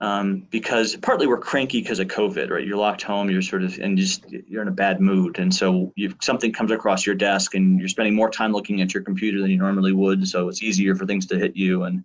um, 0.00 0.46
because 0.50 0.96
partly 0.96 1.26
we're 1.26 1.38
cranky 1.38 1.80
because 1.80 1.98
of 1.98 2.08
COVID, 2.08 2.50
right? 2.50 2.66
You're 2.66 2.76
locked 2.76 3.02
home, 3.02 3.30
you're 3.30 3.42
sort 3.42 3.62
of 3.62 3.78
and 3.78 3.96
just 3.96 4.30
you're 4.30 4.62
in 4.62 4.68
a 4.68 4.72
bad 4.72 5.00
mood, 5.00 5.38
and 5.38 5.52
so 5.52 5.92
you 5.96 6.14
something 6.20 6.52
comes 6.52 6.72
across 6.72 7.06
your 7.06 7.14
desk, 7.14 7.54
and 7.54 7.78
you're 7.78 7.88
spending 7.88 8.14
more 8.14 8.30
time 8.30 8.52
looking 8.52 8.80
at 8.82 8.92
your 8.92 9.02
computer 9.02 9.40
than 9.40 9.50
you 9.50 9.58
normally 9.58 9.92
would, 9.92 10.26
so 10.28 10.48
it's 10.48 10.62
easier 10.62 10.94
for 10.94 11.06
things 11.06 11.26
to 11.26 11.38
hit 11.38 11.56
you, 11.56 11.84
and 11.84 12.04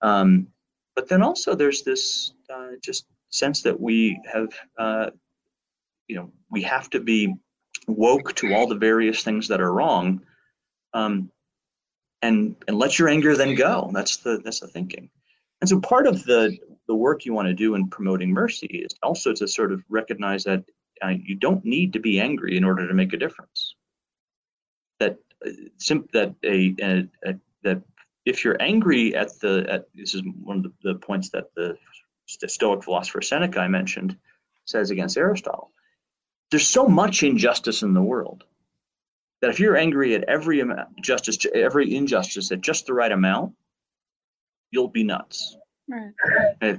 um, 0.00 0.48
but 0.96 1.08
then 1.08 1.22
also 1.22 1.54
there's 1.54 1.82
this 1.82 2.32
uh, 2.52 2.72
just 2.82 3.06
sense 3.32 3.62
that 3.62 3.80
we 3.80 4.20
have 4.32 4.48
uh, 4.78 5.10
you 6.06 6.16
know 6.16 6.30
we 6.50 6.62
have 6.62 6.88
to 6.90 7.00
be 7.00 7.34
woke 7.88 8.34
to 8.36 8.54
all 8.54 8.66
the 8.66 8.76
various 8.76 9.24
things 9.24 9.48
that 9.48 9.60
are 9.60 9.72
wrong 9.72 10.20
um, 10.94 11.30
and 12.20 12.54
and 12.68 12.78
let 12.78 12.98
your 12.98 13.08
anger 13.08 13.36
then 13.36 13.54
go. 13.54 13.90
That's 13.92 14.18
the 14.18 14.40
that's 14.44 14.60
the 14.60 14.68
thinking. 14.68 15.10
And 15.60 15.68
so 15.68 15.80
part 15.80 16.06
of 16.06 16.24
the 16.24 16.56
the 16.88 16.94
work 16.94 17.24
you 17.24 17.32
want 17.32 17.48
to 17.48 17.54
do 17.54 17.74
in 17.74 17.88
promoting 17.88 18.30
mercy 18.30 18.66
is 18.66 18.94
also 19.02 19.32
to 19.32 19.48
sort 19.48 19.72
of 19.72 19.82
recognize 19.88 20.44
that 20.44 20.64
uh, 21.02 21.14
you 21.22 21.34
don't 21.34 21.64
need 21.64 21.92
to 21.92 22.00
be 22.00 22.20
angry 22.20 22.56
in 22.56 22.64
order 22.64 22.86
to 22.86 22.94
make 22.94 23.12
a 23.12 23.16
difference. 23.16 23.74
That 25.00 25.18
uh, 25.44 25.50
sim- 25.78 26.08
that 26.12 26.34
a, 26.44 26.74
a, 26.80 27.08
a, 27.24 27.34
that 27.64 27.82
if 28.24 28.44
you're 28.44 28.60
angry 28.60 29.14
at 29.14 29.38
the 29.40 29.66
at 29.68 29.86
this 29.94 30.14
is 30.14 30.22
one 30.42 30.58
of 30.58 30.62
the, 30.64 30.72
the 30.92 30.94
points 30.98 31.30
that 31.30 31.46
the 31.56 31.76
stoic 32.48 32.82
philosopher 32.82 33.22
seneca 33.22 33.60
i 33.60 33.68
mentioned 33.68 34.16
says 34.64 34.90
against 34.90 35.16
aristotle 35.16 35.72
there's 36.50 36.68
so 36.68 36.86
much 36.86 37.22
injustice 37.22 37.82
in 37.82 37.94
the 37.94 38.02
world 38.02 38.44
that 39.40 39.50
if 39.50 39.58
you're 39.58 39.76
angry 39.76 40.14
at 40.14 40.24
every 40.24 40.60
amount, 40.60 40.88
justice, 41.02 41.38
every 41.52 41.94
injustice 41.94 42.52
at 42.52 42.60
just 42.60 42.86
the 42.86 42.94
right 42.94 43.10
amount, 43.10 43.54
you'll 44.70 44.88
be 44.88 45.02
nuts. 45.02 45.56
Right. 45.88 46.78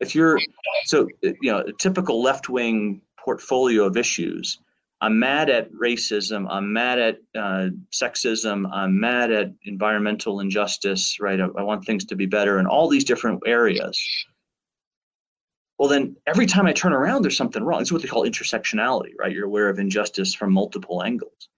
If 0.00 0.14
you're 0.14 0.38
so, 0.84 1.08
you 1.22 1.50
know, 1.50 1.60
a 1.60 1.72
typical 1.72 2.22
left-wing 2.22 3.00
portfolio 3.18 3.84
of 3.84 3.96
issues. 3.96 4.58
I'm 5.00 5.18
mad 5.18 5.50
at 5.50 5.72
racism. 5.72 6.46
I'm 6.48 6.72
mad 6.72 6.98
at 7.00 7.16
uh, 7.34 7.70
sexism. 7.90 8.70
I'm 8.72 9.00
mad 9.00 9.32
at 9.32 9.52
environmental 9.64 10.38
injustice. 10.38 11.18
Right. 11.18 11.40
I, 11.40 11.46
I 11.56 11.62
want 11.62 11.84
things 11.84 12.04
to 12.06 12.16
be 12.16 12.26
better 12.26 12.60
in 12.60 12.66
all 12.66 12.88
these 12.88 13.04
different 13.04 13.42
areas 13.46 14.00
well 15.82 15.90
then 15.90 16.14
every 16.28 16.46
time 16.46 16.66
i 16.66 16.72
turn 16.72 16.92
around 16.92 17.22
there's 17.22 17.36
something 17.36 17.64
wrong 17.64 17.80
it's 17.80 17.90
what 17.90 18.00
they 18.00 18.06
call 18.06 18.24
intersectionality 18.24 19.10
right 19.18 19.32
you're 19.32 19.46
aware 19.46 19.68
of 19.68 19.80
injustice 19.80 20.32
from 20.32 20.52
multiple 20.52 21.02
angles 21.02 21.48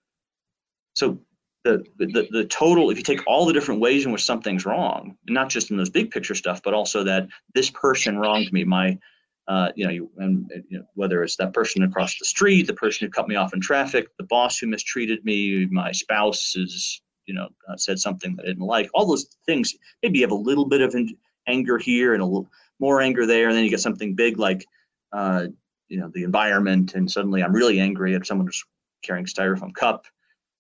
so 0.95 1.19
the, 1.65 1.85
the 1.99 2.27
the 2.31 2.47
total 2.47 2.91
if 2.91 2.97
you 2.97 3.03
take 3.03 3.21
all 3.27 3.45
the 3.45 3.53
different 3.53 3.83
ways 3.83 4.07
in 4.07 4.13
which 4.13 4.25
something's 4.25 4.65
wrong 4.65 5.15
not 5.29 5.51
just 5.51 5.71
in 5.71 5.77
those 5.77 5.91
big 5.91 6.11
picture 6.11 6.35
stuff 6.35 6.63
but 6.63 6.73
also 6.73 7.05
that 7.05 7.29
this 7.55 7.69
person 7.69 8.19
wronged 8.19 8.51
me 8.51 8.65
my 8.65 8.99
uh, 9.47 9.69
you 9.77 9.85
know, 9.85 9.91
you, 9.91 10.11
and, 10.17 10.51
you 10.71 10.79
know, 10.79 10.87
whether 10.95 11.23
it's 11.23 11.37
that 11.37 11.53
person 11.53 11.83
across 11.83 12.19
the 12.19 12.25
street, 12.25 12.67
the 12.67 12.73
person 12.73 13.07
who 13.07 13.11
cut 13.11 13.29
me 13.29 13.35
off 13.35 13.53
in 13.53 13.61
traffic, 13.61 14.09
the 14.17 14.25
boss 14.25 14.57
who 14.57 14.67
mistreated 14.67 15.23
me, 15.23 15.67
my 15.67 15.93
spouse 15.93 16.57
is, 16.57 17.03
you 17.27 17.35
know, 17.35 17.51
uh, 17.69 17.77
said 17.77 17.99
something 17.99 18.35
that 18.37 18.45
I 18.45 18.49
didn't 18.49 18.65
like. 18.65 18.89
All 18.95 19.05
those 19.05 19.27
things. 19.45 19.75
Maybe 20.03 20.21
you 20.21 20.25
have 20.25 20.33
a 20.33 20.35
little 20.35 20.65
bit 20.65 20.81
of 20.81 20.95
in, 20.95 21.15
anger 21.47 21.79
here 21.79 22.15
and 22.15 22.23
a 22.23 22.25
little, 22.25 22.51
more 22.81 23.01
anger 23.01 23.27
there, 23.27 23.49
and 23.49 23.57
then 23.57 23.65
you 23.65 23.71
get 23.71 23.81
something 23.81 24.15
big 24.15 24.39
like 24.39 24.65
uh, 25.13 25.47
you 25.89 25.99
know 25.99 26.11
the 26.15 26.25
environment, 26.25 26.95
and 26.95 27.11
suddenly 27.11 27.43
I'm 27.43 27.53
really 27.53 27.81
angry 27.81 28.15
at 28.15 28.27
someone 28.27 28.47
who's 28.47 28.65
carrying 29.03 29.27
styrofoam 29.27 29.75
cup. 29.75 30.07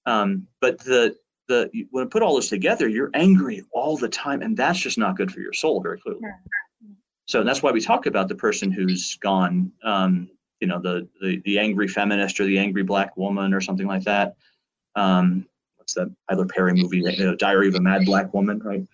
Um, 0.06 0.46
but 0.60 0.78
the 0.78 1.16
the 1.48 1.70
when 1.90 2.04
I 2.04 2.08
put 2.08 2.22
all 2.22 2.36
this 2.36 2.48
together, 2.48 2.88
you're 2.88 3.10
angry 3.14 3.62
all 3.72 3.96
the 3.96 4.08
time, 4.08 4.42
and 4.42 4.56
that's 4.56 4.78
just 4.78 4.98
not 4.98 5.16
good 5.16 5.32
for 5.32 5.40
your 5.40 5.52
soul, 5.52 5.80
very 5.80 5.98
clearly. 5.98 6.22
So 7.26 7.42
that's 7.42 7.62
why 7.62 7.72
we 7.72 7.80
talk 7.80 8.06
about 8.06 8.28
the 8.28 8.34
person 8.34 8.70
who's 8.70 9.16
gone, 9.16 9.72
um, 9.82 10.28
you 10.60 10.68
know, 10.68 10.78
the, 10.78 11.08
the 11.20 11.40
the 11.44 11.58
angry 11.58 11.88
feminist 11.88 12.38
or 12.38 12.44
the 12.44 12.58
angry 12.58 12.82
black 12.82 13.16
woman 13.16 13.54
or 13.54 13.60
something 13.60 13.86
like 13.86 14.04
that. 14.04 14.36
Um, 14.94 15.46
what's 15.76 15.94
that 15.94 16.14
Tyler 16.28 16.46
Perry 16.46 16.74
movie, 16.74 16.98
you 16.98 17.24
know, 17.24 17.34
Diary 17.34 17.68
of 17.68 17.74
a 17.74 17.80
Mad 17.80 18.04
Black 18.04 18.32
Woman, 18.32 18.58
right? 18.60 18.86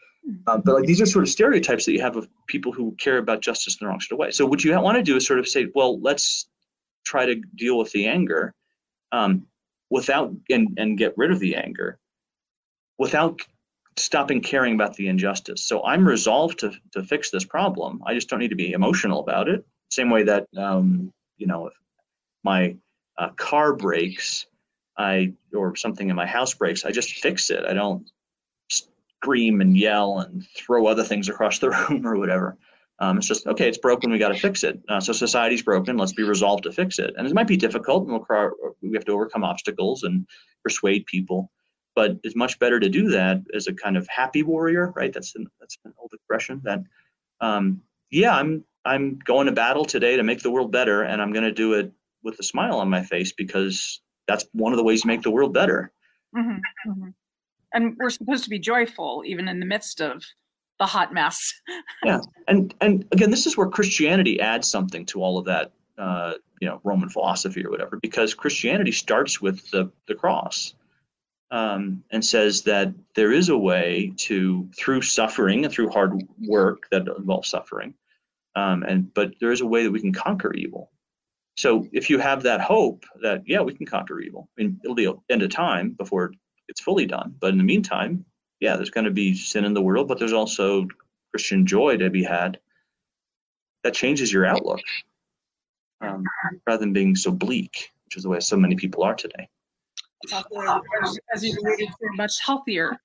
Um, 0.47 0.63
but 0.65 0.75
like 0.75 0.85
these 0.85 1.01
are 1.01 1.07
sort 1.07 1.25
of 1.25 1.29
stereotypes 1.29 1.85
that 1.87 1.93
you 1.93 2.01
have 2.01 2.17
of 2.17 2.29
people 2.47 2.73
who 2.73 2.95
care 2.99 3.19
about 3.19 3.41
justice 3.41 3.77
in 3.81 3.85
the 3.85 3.89
wrong 3.89 4.01
sort 4.01 4.13
of 4.13 4.19
way. 4.19 4.31
So 4.31 4.47
what 4.47 4.65
you 4.65 4.79
want 4.81 4.97
to 4.97 5.03
do 5.03 5.17
is 5.17 5.27
sort 5.27 5.39
of 5.39 5.49
say, 5.49 5.69
well, 5.75 6.01
let's 6.01 6.47
try 7.05 7.27
to 7.27 7.37
deal 7.57 7.79
with 7.79 7.91
the 7.93 8.07
anger 8.07 8.55
um, 9.13 9.47
without 9.89 10.33
and, 10.51 10.69
and 10.79 10.99
get 10.99 11.15
rid 11.17 11.31
of 11.31 11.41
the 11.41 11.57
anger 11.57 11.99
without 12.99 13.41
stopping 13.97 14.41
caring 14.41 14.75
about 14.75 14.95
the 14.95 15.09
injustice. 15.09 15.65
So 15.65 15.85
I'm 15.85 16.07
resolved 16.07 16.61
to 16.61 16.73
to 16.93 17.03
fix 17.03 17.31
this 17.31 17.45
problem. 17.45 18.03
I 18.07 18.15
just 18.15 18.29
don't 18.29 18.39
need 18.39 18.49
to 18.49 18.57
be 18.57 18.73
emotional 18.73 19.21
about 19.21 19.49
it. 19.49 19.65
Same 19.91 20.11
way 20.11 20.23
that 20.25 20.47
um, 20.57 21.13
you 21.39 21.47
know 21.47 21.67
if 21.69 21.75
my 22.45 22.77
uh, 23.19 23.31
car 23.31 23.75
breaks, 23.75 24.47
I 24.97 25.33
or 25.53 25.77
something 25.77 26.09
in 26.09 26.17
my 26.17 26.27
house 26.27 26.55
breaks, 26.55 26.85
I 26.85 26.91
just 26.91 27.13
fix 27.15 27.51
it. 27.51 27.65
I 27.65 27.73
don't 27.73 28.09
scream 29.21 29.61
and 29.61 29.77
yell 29.77 30.21
and 30.21 30.47
throw 30.57 30.87
other 30.87 31.05
things 31.05 31.29
across 31.29 31.59
the 31.59 31.71
room 31.91 32.07
or 32.07 32.17
whatever. 32.17 32.57
Um, 32.99 33.19
it's 33.19 33.27
just 33.27 33.47
okay. 33.47 33.69
It's 33.69 33.79
broken. 33.79 34.11
We 34.11 34.19
got 34.19 34.29
to 34.29 34.39
fix 34.39 34.63
it. 34.63 34.79
Uh, 34.89 35.01
so 35.01 35.13
society's 35.13 35.63
broken. 35.63 35.97
Let's 35.97 36.13
be 36.13 36.23
resolved 36.23 36.65
to 36.65 36.73
fix 36.73 36.99
it. 36.99 37.15
And 37.17 37.27
it 37.27 37.35
might 37.35 37.47
be 37.47 37.57
difficult, 37.57 38.07
and 38.07 38.13
we'll, 38.13 38.75
we 38.83 38.93
have 38.93 39.07
to 39.07 39.13
overcome 39.13 39.43
obstacles 39.43 40.03
and 40.03 40.27
persuade 40.63 41.07
people. 41.07 41.51
But 41.95 42.19
it's 42.23 42.37
much 42.37 42.59
better 42.59 42.79
to 42.79 42.89
do 42.89 43.09
that 43.11 43.43
as 43.55 43.67
a 43.67 43.75
kind 43.75 43.97
of 43.97 44.07
happy 44.09 44.43
warrior, 44.43 44.93
right? 44.95 45.13
That's 45.13 45.35
an, 45.35 45.47
that's 45.59 45.79
an 45.85 45.95
old 45.99 46.11
expression. 46.13 46.61
That 46.65 46.81
um, 47.41 47.81
yeah, 48.11 48.37
I'm 48.37 48.65
I'm 48.85 49.19
going 49.25 49.47
to 49.47 49.53
battle 49.53 49.87
today 49.87 50.17
to 50.17 50.23
make 50.23 50.43
the 50.43 50.51
world 50.51 50.71
better, 50.71 51.03
and 51.03 51.23
I'm 51.23 51.33
going 51.33 51.45
to 51.45 51.53
do 51.53 51.75
it 51.75 51.93
with 52.23 52.39
a 52.39 52.43
smile 52.43 52.81
on 52.81 52.91
my 52.91 53.03
face 53.03 53.33
because 53.33 54.03
that's 54.29 54.45
one 54.53 54.73
of 54.73 54.77
the 54.77 54.85
ways 54.85 55.03
to 55.03 55.09
make 55.09 55.23
the 55.23 55.31
world 55.31 55.55
better. 55.55 55.91
Mm-hmm, 56.37 56.91
mm-hmm. 56.91 57.09
And 57.73 57.97
we're 57.99 58.11
supposed 58.11 58.45
to 58.45 58.51
be 58.51 58.59
joyful 58.59 59.23
even 59.27 59.49
in 59.49 59.61
the 59.61 59.67
midst 59.67 60.01
of 60.01 60.25
the 60.79 60.87
hot 60.87 61.13
mess. 61.13 61.53
yeah, 62.05 62.21
and 62.49 62.75
and 62.81 63.05
again, 63.13 63.31
this 63.31 63.47
is 63.47 63.57
where 63.57 63.69
Christianity 63.69 64.41
adds 64.41 64.69
something 64.69 65.07
to 65.07 65.23
all 65.23 65.39
of 65.39 65.45
that, 65.45 65.73
uh, 65.99 66.35
you 66.61 66.69
know, 66.69 66.81
Roman 66.83 67.09
philosophy 67.09 67.65
or 67.65 67.71
whatever, 67.71 67.99
because 68.03 68.35
Christianity 68.35 68.93
starts 68.93 69.41
with 69.41 69.71
the 69.71 69.93
the 70.09 70.15
cross. 70.15 70.75
Um, 71.53 72.05
and 72.13 72.25
says 72.25 72.63
that 72.63 72.95
there 73.17 73.33
is 73.33 73.49
a 73.49 73.59
way 73.59 74.13
to, 74.19 74.69
through 74.79 75.03
suffering 75.03 75.65
and 75.65 75.75
through 75.75 75.89
hard 75.89 76.23
work 76.47 76.85
that 76.93 77.09
involves 77.19 77.49
suffering, 77.49 77.93
um, 78.55 78.85
and 78.85 79.13
but 79.15 79.35
there 79.41 79.51
is 79.51 79.61
a 79.61 79.67
way 79.67 79.83
that 79.83 79.91
we 79.91 80.01
can 80.01 80.13
conquer 80.13 80.53
evil. 80.53 80.93
So 81.57 81.89
if 81.93 82.09
you 82.09 82.19
have 82.19 82.45
that 82.45 82.61
hope 82.61 83.05
that 83.21 83.43
yeah, 83.47 83.63
we 83.63 83.75
can 83.75 83.85
conquer 83.85 84.21
evil, 84.21 84.49
I 84.57 84.63
mean, 84.63 84.81
it'll 84.85 84.95
be 84.95 85.13
end 85.29 85.43
of 85.43 85.51
time 85.51 85.91
before 85.91 86.33
it's 86.71 86.81
fully 86.81 87.05
done. 87.05 87.35
But 87.41 87.51
in 87.51 87.59
the 87.59 87.65
meantime, 87.65 88.25
yeah, 88.61 88.77
there's 88.77 88.91
going 88.91 89.05
to 89.05 89.11
be 89.11 89.35
sin 89.35 89.65
in 89.65 89.75
the 89.75 89.83
world, 89.83 90.09
but 90.09 90.19
there's 90.19 90.33
also 90.33 90.87
Christian 91.33 91.67
joy 91.67 91.97
to 91.99 92.09
be 92.09 92.23
had. 92.23 92.59
That 93.83 93.95
changes 93.95 94.33
your 94.33 94.47
outlook 94.47 94.81
um, 96.01 96.25
rather 96.67 96.81
than 96.81 96.93
being 96.93 97.17
so 97.17 97.31
bleak, 97.31 97.91
which 98.05 98.17
is 98.17 98.23
the 98.23 98.29
way 98.29 98.41
so 98.41 98.57
many 98.57 98.77
people 98.77 99.03
are 99.03 99.15
today. 99.15 99.49
As 101.35 101.43
you 101.43 101.57
alluded 101.59 101.89
to, 101.89 102.09
much 102.17 102.35
healthier. 102.45 103.01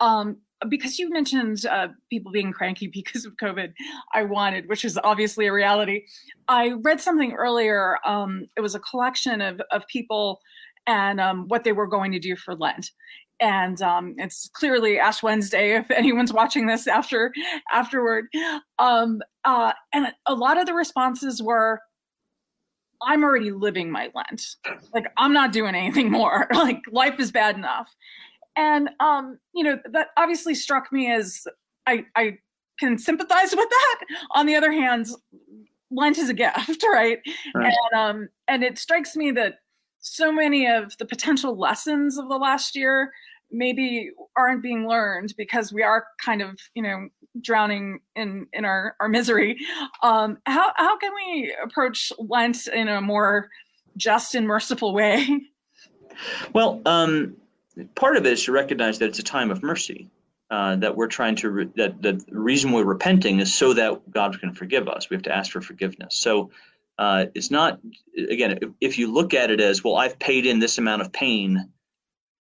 Um, 0.00 0.36
because 0.68 0.98
you 0.98 1.08
mentioned 1.08 1.64
uh, 1.66 1.88
people 2.10 2.30
being 2.30 2.52
cranky 2.52 2.86
because 2.92 3.24
of 3.24 3.36
COVID, 3.36 3.72
I 4.12 4.24
wanted, 4.24 4.68
which 4.68 4.84
is 4.84 4.98
obviously 5.02 5.46
a 5.46 5.52
reality. 5.52 6.04
I 6.46 6.72
read 6.82 7.00
something 7.00 7.32
earlier. 7.32 7.98
Um, 8.04 8.46
it 8.56 8.60
was 8.60 8.74
a 8.74 8.80
collection 8.80 9.40
of, 9.40 9.60
of 9.70 9.86
people 9.86 10.40
and 10.88 11.20
um, 11.20 11.44
what 11.46 11.62
they 11.62 11.70
were 11.70 11.86
going 11.86 12.10
to 12.10 12.18
do 12.18 12.34
for 12.34 12.56
Lent. 12.56 12.90
And 13.40 13.80
um, 13.82 14.16
it's 14.18 14.48
clearly 14.52 14.98
Ash 14.98 15.22
Wednesday 15.22 15.76
if 15.76 15.88
anyone's 15.92 16.32
watching 16.32 16.66
this 16.66 16.88
after 16.88 17.32
afterward. 17.72 18.26
Um, 18.80 19.20
uh, 19.44 19.72
and 19.92 20.08
a 20.26 20.34
lot 20.34 20.58
of 20.58 20.66
the 20.66 20.74
responses 20.74 21.40
were, 21.40 21.80
"I'm 23.00 23.22
already 23.22 23.52
living 23.52 23.92
my 23.92 24.10
Lent. 24.12 24.42
Like 24.92 25.06
I'm 25.16 25.32
not 25.32 25.52
doing 25.52 25.76
anything 25.76 26.10
more. 26.10 26.48
like 26.52 26.82
life 26.90 27.20
is 27.20 27.30
bad 27.30 27.54
enough." 27.54 27.94
and 28.58 28.90
um, 29.00 29.38
you 29.54 29.64
know 29.64 29.78
that 29.92 30.08
obviously 30.16 30.54
struck 30.54 30.92
me 30.92 31.10
as 31.10 31.46
I, 31.86 32.04
I 32.16 32.38
can 32.78 32.98
sympathize 32.98 33.54
with 33.54 33.68
that. 33.70 34.00
On 34.32 34.46
the 34.46 34.56
other 34.56 34.72
hand, 34.72 35.06
Lent 35.90 36.18
is 36.18 36.28
a 36.28 36.34
gift, 36.34 36.84
right? 36.92 37.18
right. 37.54 37.74
And 37.92 38.00
um, 38.00 38.28
and 38.48 38.62
it 38.62 38.78
strikes 38.78 39.16
me 39.16 39.30
that 39.32 39.54
so 40.00 40.32
many 40.32 40.66
of 40.66 40.96
the 40.98 41.04
potential 41.04 41.58
lessons 41.58 42.18
of 42.18 42.28
the 42.28 42.36
last 42.36 42.76
year 42.76 43.12
maybe 43.50 44.10
aren't 44.36 44.62
being 44.62 44.86
learned 44.86 45.32
because 45.36 45.72
we 45.72 45.82
are 45.82 46.04
kind 46.22 46.42
of 46.42 46.58
you 46.74 46.82
know 46.82 47.08
drowning 47.40 48.00
in 48.14 48.46
in 48.52 48.64
our 48.64 48.94
our 49.00 49.08
misery 49.08 49.56
um 50.02 50.36
how 50.44 50.72
how 50.76 50.98
can 50.98 51.12
we 51.14 51.54
approach 51.64 52.12
lent 52.18 52.66
in 52.66 52.88
a 52.88 53.00
more 53.00 53.48
just 53.96 54.34
and 54.34 54.46
merciful 54.46 54.92
way 54.92 55.26
well 56.52 56.82
um 56.84 57.36
part 57.94 58.16
of 58.16 58.26
it 58.26 58.32
is 58.32 58.44
to 58.44 58.52
recognize 58.52 58.98
that 58.98 59.06
it's 59.06 59.18
a 59.18 59.24
time 59.24 59.50
of 59.50 59.62
mercy. 59.62 60.10
Uh, 60.50 60.76
that 60.76 60.96
we're 60.96 61.08
trying 61.08 61.36
to 61.36 61.50
re- 61.50 61.70
that, 61.76 62.00
that 62.00 62.24
the 62.26 62.38
reason 62.38 62.72
we're 62.72 62.82
repenting 62.82 63.38
is 63.38 63.52
so 63.52 63.74
that 63.74 64.00
God 64.10 64.40
can 64.40 64.54
forgive 64.54 64.88
us. 64.88 65.10
We 65.10 65.14
have 65.14 65.22
to 65.24 65.36
ask 65.36 65.52
for 65.52 65.60
forgiveness. 65.60 66.16
So 66.16 66.50
uh, 66.98 67.26
it's 67.34 67.50
not 67.50 67.78
again 68.30 68.58
if, 68.60 68.70
if, 68.80 68.98
you 68.98 69.12
look 69.12 69.32
at 69.32 69.50
it 69.50 69.60
as 69.60 69.84
well, 69.84 69.96
I've 69.96 70.18
paid 70.18 70.46
in 70.46 70.58
this 70.58 70.78
amount 70.78 71.02
of 71.02 71.12
pain, 71.12 71.70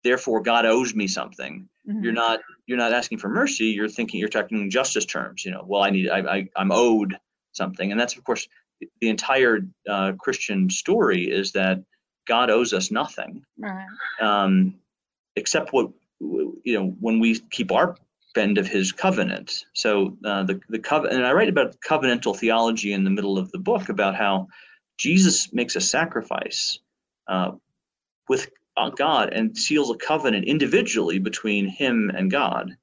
therefore 0.03 0.41
God 0.41 0.65
owes 0.65 0.95
me 0.95 1.07
something. 1.07 1.69
Mm-hmm. 1.87 2.03
You're 2.03 2.13
not 2.13 2.39
you're 2.65 2.77
not 2.77 2.91
asking 2.91 3.19
for 3.19 3.29
mercy. 3.29 3.65
You're 3.65 3.89
thinking 3.89 4.19
you're 4.19 4.29
talking 4.29 4.59
in 4.59 4.69
justice 4.69 5.05
terms. 5.05 5.45
You 5.45 5.51
know, 5.51 5.63
well 5.65 5.83
I 5.83 5.91
need 5.91 6.09
I, 6.09 6.19
I 6.19 6.49
I'm 6.55 6.71
owed 6.71 7.17
something, 7.51 7.91
and 7.91 7.99
that's 7.99 8.17
of 8.17 8.23
course 8.23 8.47
the 9.01 9.09
entire 9.09 9.59
uh, 9.89 10.13
Christian 10.19 10.69
story 10.69 11.23
is 11.23 11.51
that 11.53 11.83
God 12.27 12.49
owes 12.49 12.73
us 12.73 12.91
nothing. 12.91 13.43
Right. 13.57 13.85
Um, 14.19 14.75
except 15.35 15.71
what 15.71 15.91
you 16.19 16.59
know 16.65 16.95
when 16.99 17.19
we 17.19 17.39
keep 17.51 17.71
our 17.71 17.95
end 18.37 18.57
of 18.57 18.67
his 18.67 18.91
covenant. 18.91 19.65
So 19.73 20.17
uh, 20.25 20.43
the 20.43 20.59
the 20.69 20.79
covenant, 20.79 21.17
and 21.17 21.27
I 21.27 21.33
write 21.33 21.49
about 21.49 21.75
covenantal 21.81 22.37
theology 22.37 22.93
in 22.93 23.03
the 23.03 23.09
middle 23.09 23.37
of 23.37 23.51
the 23.51 23.59
book 23.59 23.89
about 23.89 24.15
how 24.15 24.47
Jesus 24.97 25.53
makes 25.53 25.75
a 25.75 25.81
sacrifice 25.81 26.79
uh, 27.27 27.51
with 28.29 28.49
uh, 28.77 28.89
God 28.89 29.33
and 29.33 29.57
seals 29.57 29.91
a 29.91 29.95
covenant 29.95 30.45
individually 30.45 31.19
between 31.19 31.67
him 31.67 32.11
and 32.15 32.31
God, 32.31 32.75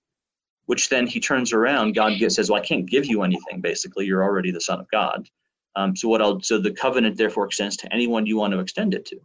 which 0.66 0.88
then 0.88 1.06
he 1.06 1.20
turns 1.20 1.52
around. 1.52 1.94
God 1.94 2.18
gets, 2.18 2.36
says, 2.36 2.50
"Well, 2.50 2.60
I 2.60 2.64
can't 2.64 2.86
give 2.86 3.06
you 3.06 3.22
anything. 3.22 3.60
Basically, 3.60 4.06
you're 4.06 4.24
already 4.24 4.50
the 4.50 4.60
Son 4.60 4.80
of 4.80 4.90
God." 4.90 5.28
Um, 5.76 5.96
so 5.96 6.08
what 6.08 6.22
I'll 6.22 6.40
so 6.40 6.58
the 6.58 6.70
covenant 6.70 7.16
therefore 7.16 7.46
extends 7.46 7.76
to 7.78 7.92
anyone 7.92 8.26
you 8.26 8.36
want 8.36 8.52
to 8.52 8.60
extend 8.60 8.94
it 8.94 9.06
to. 9.06 9.20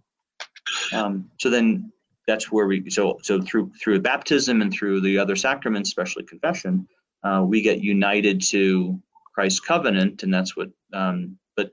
Um, 0.93 1.29
so 1.37 1.49
then 1.49 1.91
that's 2.29 2.51
where 2.51 2.67
we 2.67 2.89
so 2.89 3.17
so 3.23 3.41
through 3.41 3.71
through 3.81 3.99
baptism 4.01 4.61
and 4.61 4.71
through 4.71 5.01
the 5.01 5.17
other 5.17 5.35
sacraments, 5.35 5.89
especially 5.89 6.23
confession, 6.23 6.87
uh, 7.23 7.43
we 7.45 7.61
get 7.61 7.81
united 7.81 8.41
to 8.41 9.01
Christ's 9.33 9.59
covenant, 9.59 10.23
and 10.23 10.33
that's 10.33 10.55
what. 10.55 10.69
Um, 10.93 11.37
but 11.55 11.71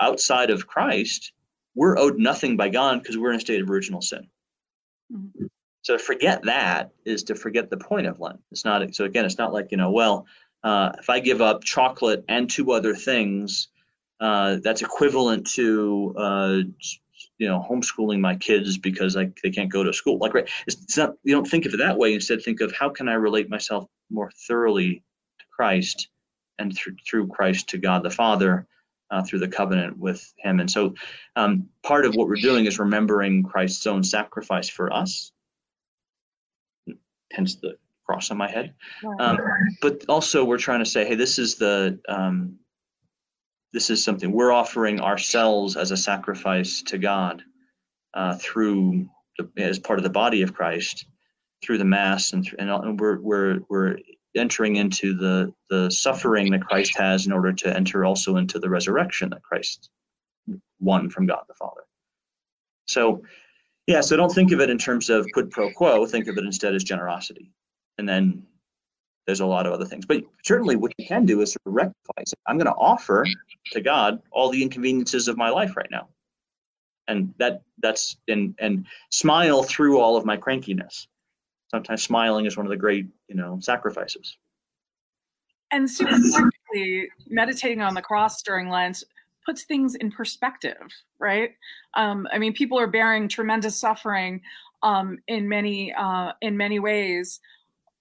outside 0.00 0.50
of 0.50 0.66
Christ, 0.66 1.32
we're 1.74 1.98
owed 1.98 2.18
nothing 2.18 2.56
by 2.56 2.70
God 2.70 3.02
because 3.02 3.18
we're 3.18 3.32
in 3.32 3.36
a 3.36 3.40
state 3.40 3.60
of 3.60 3.70
original 3.70 4.00
sin. 4.00 4.26
Mm-hmm. 5.12 5.46
So 5.82 5.96
to 5.96 6.02
forget 6.02 6.42
that 6.44 6.90
is 7.04 7.24
to 7.24 7.34
forget 7.34 7.68
the 7.68 7.76
point 7.76 8.06
of 8.06 8.18
Lent. 8.18 8.40
It's 8.50 8.64
not 8.64 8.94
so 8.94 9.04
again. 9.04 9.26
It's 9.26 9.38
not 9.38 9.52
like 9.52 9.70
you 9.70 9.76
know. 9.76 9.90
Well, 9.90 10.26
uh, 10.64 10.92
if 10.98 11.10
I 11.10 11.20
give 11.20 11.42
up 11.42 11.64
chocolate 11.64 12.24
and 12.28 12.48
two 12.48 12.72
other 12.72 12.94
things, 12.94 13.68
uh, 14.20 14.56
that's 14.62 14.80
equivalent 14.80 15.46
to 15.48 16.14
uh, 16.16 16.58
you 17.42 17.48
know 17.48 17.66
homeschooling 17.68 18.20
my 18.20 18.36
kids 18.36 18.78
because 18.78 19.16
like 19.16 19.36
they 19.42 19.50
can't 19.50 19.72
go 19.72 19.82
to 19.82 19.92
school. 19.92 20.18
Like 20.18 20.32
right 20.32 20.48
it's, 20.68 20.80
it's 20.80 20.96
not 20.96 21.14
you 21.24 21.34
don't 21.34 21.44
think 21.44 21.66
of 21.66 21.74
it 21.74 21.78
that 21.78 21.98
way. 21.98 22.14
Instead 22.14 22.40
think 22.40 22.60
of 22.60 22.72
how 22.72 22.88
can 22.88 23.08
i 23.08 23.14
relate 23.14 23.50
myself 23.50 23.84
more 24.10 24.30
thoroughly 24.46 25.02
to 25.40 25.44
christ 25.50 26.08
and 26.60 26.76
through, 26.76 26.94
through 27.04 27.26
christ 27.26 27.68
to 27.70 27.78
god 27.78 28.04
the 28.04 28.10
father 28.10 28.68
uh, 29.10 29.22
through 29.24 29.40
the 29.40 29.48
covenant 29.48 29.98
with 29.98 30.32
him. 30.38 30.60
And 30.60 30.70
so 30.70 30.94
um, 31.34 31.68
part 31.82 32.06
of 32.06 32.14
what 32.14 32.28
we're 32.28 32.36
doing 32.36 32.66
is 32.66 32.78
remembering 32.78 33.42
christ's 33.42 33.88
own 33.88 34.04
sacrifice 34.04 34.68
for 34.68 34.92
us. 34.92 35.32
Hence 37.32 37.56
the 37.56 37.76
cross 38.06 38.30
on 38.30 38.36
my 38.36 38.50
head. 38.50 38.74
Um, 39.18 39.38
but 39.80 40.04
also 40.08 40.44
we're 40.44 40.58
trying 40.58 40.84
to 40.84 40.90
say 40.94 41.04
hey 41.04 41.16
this 41.16 41.40
is 41.40 41.56
the 41.56 41.98
um, 42.08 42.56
this 43.72 43.90
is 43.90 44.02
something 44.02 44.32
we're 44.32 44.52
offering 44.52 45.00
ourselves 45.00 45.76
as 45.76 45.90
a 45.90 45.96
sacrifice 45.96 46.82
to 46.82 46.98
God 46.98 47.42
uh, 48.14 48.36
through 48.36 49.08
the, 49.38 49.48
as 49.56 49.78
part 49.78 49.98
of 49.98 50.02
the 50.02 50.10
body 50.10 50.42
of 50.42 50.54
Christ 50.54 51.06
through 51.64 51.78
the 51.78 51.84
mass 51.84 52.32
and, 52.32 52.46
and 52.58 53.00
we're 53.00 53.20
we're 53.20 53.60
we're 53.68 53.96
entering 54.34 54.76
into 54.76 55.14
the 55.14 55.52
the 55.70 55.90
suffering 55.90 56.50
that 56.52 56.66
Christ 56.66 56.96
has 56.96 57.26
in 57.26 57.32
order 57.32 57.52
to 57.52 57.74
enter 57.74 58.04
also 58.04 58.36
into 58.36 58.58
the 58.58 58.68
resurrection 58.68 59.30
that 59.30 59.42
Christ 59.42 59.90
won 60.80 61.08
from 61.08 61.26
God 61.26 61.44
the 61.48 61.54
Father. 61.54 61.82
So 62.86 63.22
yeah, 63.86 64.00
so 64.00 64.16
don't 64.16 64.32
think 64.32 64.52
of 64.52 64.60
it 64.60 64.70
in 64.70 64.78
terms 64.78 65.10
of 65.10 65.26
quid 65.32 65.50
pro 65.50 65.72
quo, 65.72 66.06
think 66.06 66.28
of 66.28 66.36
it 66.38 66.44
instead 66.44 66.74
as 66.74 66.84
generosity. 66.84 67.52
And 67.98 68.08
then 68.08 68.44
there's 69.26 69.40
a 69.40 69.46
lot 69.46 69.66
of 69.66 69.72
other 69.72 69.84
things. 69.84 70.04
But 70.06 70.24
certainly 70.42 70.76
what 70.76 70.92
you 70.98 71.06
can 71.06 71.24
do 71.24 71.40
is 71.40 71.56
rectify. 71.64 72.22
I'm 72.46 72.58
going 72.58 72.66
to 72.66 72.74
offer 72.74 73.24
to 73.72 73.80
God 73.80 74.20
all 74.30 74.50
the 74.50 74.62
inconveniences 74.62 75.28
of 75.28 75.36
my 75.36 75.48
life 75.50 75.76
right 75.76 75.90
now. 75.90 76.08
And 77.08 77.34
that 77.38 77.62
that's 77.82 78.16
and 78.28 78.54
and 78.58 78.86
smile 79.10 79.64
through 79.64 79.98
all 79.98 80.16
of 80.16 80.24
my 80.24 80.36
crankiness. 80.36 81.08
Sometimes 81.70 82.02
smiling 82.02 82.46
is 82.46 82.56
one 82.56 82.66
of 82.66 82.70
the 82.70 82.76
great, 82.76 83.06
you 83.28 83.34
know, 83.34 83.58
sacrifices. 83.60 84.36
And 85.72 85.90
super 85.90 86.12
practically, 86.12 87.08
meditating 87.28 87.80
on 87.80 87.94
the 87.94 88.02
cross 88.02 88.42
during 88.42 88.68
Lent 88.68 89.02
puts 89.44 89.64
things 89.64 89.94
in 89.96 90.12
perspective, 90.12 90.76
right? 91.18 91.50
Um, 91.94 92.28
I 92.32 92.38
mean, 92.38 92.52
people 92.52 92.78
are 92.78 92.86
bearing 92.86 93.26
tremendous 93.26 93.74
suffering 93.76 94.42
um, 94.82 95.18
in 95.26 95.48
many 95.48 95.92
uh, 95.94 96.32
in 96.40 96.56
many 96.56 96.78
ways 96.78 97.40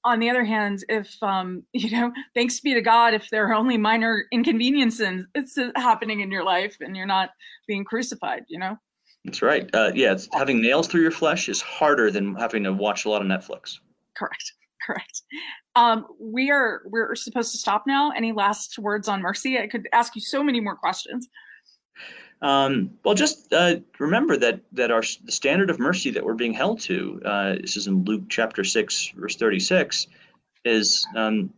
on 0.04 0.20
the 0.20 0.30
other 0.30 0.44
hand, 0.44 0.84
if 0.90 1.16
um, 1.22 1.64
you 1.74 1.92
know, 1.92 2.12
thanks 2.34 2.60
be 2.60 2.74
to 2.74 2.82
God, 2.82 3.14
if 3.14 3.30
there 3.30 3.48
are 3.48 3.54
only 3.54 3.78
minor 3.78 4.26
inconveniences 4.32 5.26
it's 5.36 5.58
happening 5.76 6.22
in 6.22 6.32
your 6.32 6.44
life 6.44 6.78
and 6.80 6.96
you're 6.96 7.06
not 7.06 7.30
being 7.68 7.84
crucified, 7.84 8.44
you 8.48 8.60
know. 8.60 8.78
That's 9.26 9.42
right. 9.42 9.70
Uh, 9.74 9.92
yeah, 9.94 10.18
having 10.34 10.62
nails 10.62 10.88
through 10.88 11.02
your 11.02 11.12
flesh 11.12 11.48
is 11.48 11.62
harder 11.62 12.10
than 12.10 12.34
having 12.36 12.64
to 12.64 12.74
watch 12.74 13.06
a 13.06 13.10
lot 13.10 13.22
of 13.22 13.28
Netflix. 13.28 13.78
Correct. 14.18 14.54
Correct. 14.86 15.22
Um, 15.76 16.08
we 16.20 16.50
are 16.50 16.82
we're 16.86 17.14
supposed 17.14 17.52
to 17.52 17.58
stop 17.60 17.84
now. 17.86 18.12
Any 18.12 18.32
last 18.32 18.80
words 18.80 19.08
on 19.08 19.22
mercy? 19.22 19.60
I 19.60 19.68
could 19.68 19.88
ask 19.94 20.16
you 20.16 20.22
so 20.22 20.44
many 20.44 20.60
more 20.60 20.76
questions. 20.76 21.30
Um, 22.42 22.92
well, 23.04 23.14
just 23.14 23.54
uh, 23.54 23.76
remember 24.00 24.36
that 24.38 24.62
that 24.72 24.90
our 24.90 25.04
the 25.24 25.32
standard 25.32 25.70
of 25.70 25.78
mercy 25.78 26.10
that 26.12 26.26
we're 26.26 26.34
being 26.34 26.54
held 26.54 26.80
to. 26.82 27.22
Uh, 27.24 27.56
this 27.62 27.78
is 27.78 27.88
in 27.88 28.04
Luke 28.04 28.24
chapter 28.30 28.64
six, 28.64 29.14
verse 29.16 29.36
thirty-six. 29.36 30.08
Is 30.66 31.06
um, 31.16 31.54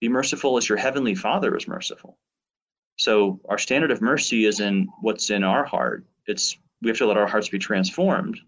be 0.00 0.08
merciful 0.08 0.56
as 0.58 0.68
your 0.68 0.78
heavenly 0.78 1.14
Father 1.14 1.56
is 1.56 1.66
merciful. 1.66 2.18
So 2.98 3.40
our 3.48 3.58
standard 3.58 3.90
of 3.90 4.00
mercy 4.02 4.46
is 4.46 4.60
in 4.60 4.88
what's 5.00 5.30
in 5.30 5.42
our 5.42 5.64
heart. 5.64 6.04
It's 6.26 6.58
we 6.82 6.88
have 6.88 6.98
to 6.98 7.06
let 7.06 7.16
our 7.16 7.26
hearts 7.26 7.48
be 7.48 7.58
transformed 7.58 8.38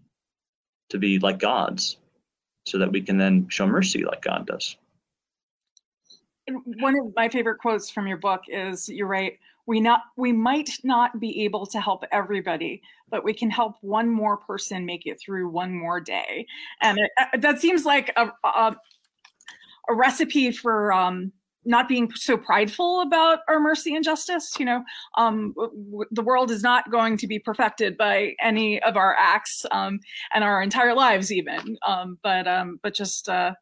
to 0.89 0.97
be 0.99 1.19
like 1.19 1.39
God's, 1.39 1.97
so 2.65 2.77
that 2.77 2.91
we 2.91 3.01
can 3.01 3.17
then 3.17 3.47
show 3.49 3.65
mercy 3.65 4.03
like 4.03 4.21
God 4.21 4.45
does. 4.45 4.77
One 6.79 6.97
of 6.99 7.13
my 7.15 7.29
favorite 7.29 7.59
quotes 7.59 7.91
from 7.91 8.07
your 8.07 8.17
book 8.17 8.41
is 8.47 8.89
you 8.89 9.05
write 9.05 9.39
we 9.69 9.79
not 9.79 10.01
we 10.17 10.33
might 10.33 10.71
not 10.83 11.19
be 11.19 11.43
able 11.43 11.63
to 11.63 11.79
help 11.79 12.03
everybody 12.11 12.81
but 13.11 13.23
we 13.23 13.33
can 13.33 13.51
help 13.51 13.75
one 13.81 14.09
more 14.09 14.37
person 14.37 14.83
make 14.83 15.05
it 15.05 15.19
through 15.19 15.49
one 15.49 15.73
more 15.73 15.99
day. 15.99 16.45
And 16.81 16.97
it, 16.99 17.11
uh, 17.19 17.37
that 17.37 17.59
seems 17.59 17.85
like 17.85 18.11
a, 18.15 18.31
a, 18.43 18.75
a 19.89 19.93
recipe 19.93 20.51
for 20.51 20.91
um, 20.91 21.31
not 21.65 21.87
being 21.87 22.11
so 22.15 22.35
prideful 22.35 23.01
about 23.01 23.39
our 23.47 23.59
mercy 23.59 23.95
and 23.95 24.03
justice 24.03 24.53
you 24.57 24.65
know? 24.65 24.83
Um, 25.17 25.53
w- 25.55 26.05
the 26.09 26.23
world 26.23 26.49
is 26.49 26.63
not 26.63 26.89
going 26.89 27.17
to 27.17 27.27
be 27.27 27.37
perfected 27.37 27.95
by 27.95 28.33
any 28.41 28.81
of 28.81 28.97
our 28.97 29.15
acts 29.19 29.65
um, 29.71 29.99
and 30.33 30.43
our 30.43 30.63
entire 30.63 30.95
lives 30.95 31.31
even. 31.31 31.77
Um, 31.85 32.17
but 32.23 32.47
um, 32.47 32.79
but 32.81 32.95
just 32.95 33.29
uh, 33.29 33.53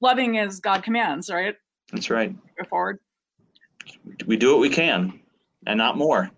loving 0.00 0.38
as 0.38 0.60
god 0.60 0.82
commands 0.82 1.30
right? 1.30 1.56
That's 1.92 2.08
right. 2.08 2.34
Go 2.58 2.64
forward. 2.68 3.00
We 4.26 4.36
do 4.36 4.50
what 4.50 4.60
we 4.60 4.70
can 4.70 5.20
and 5.66 5.78
not 5.78 5.96
more. 5.96 6.30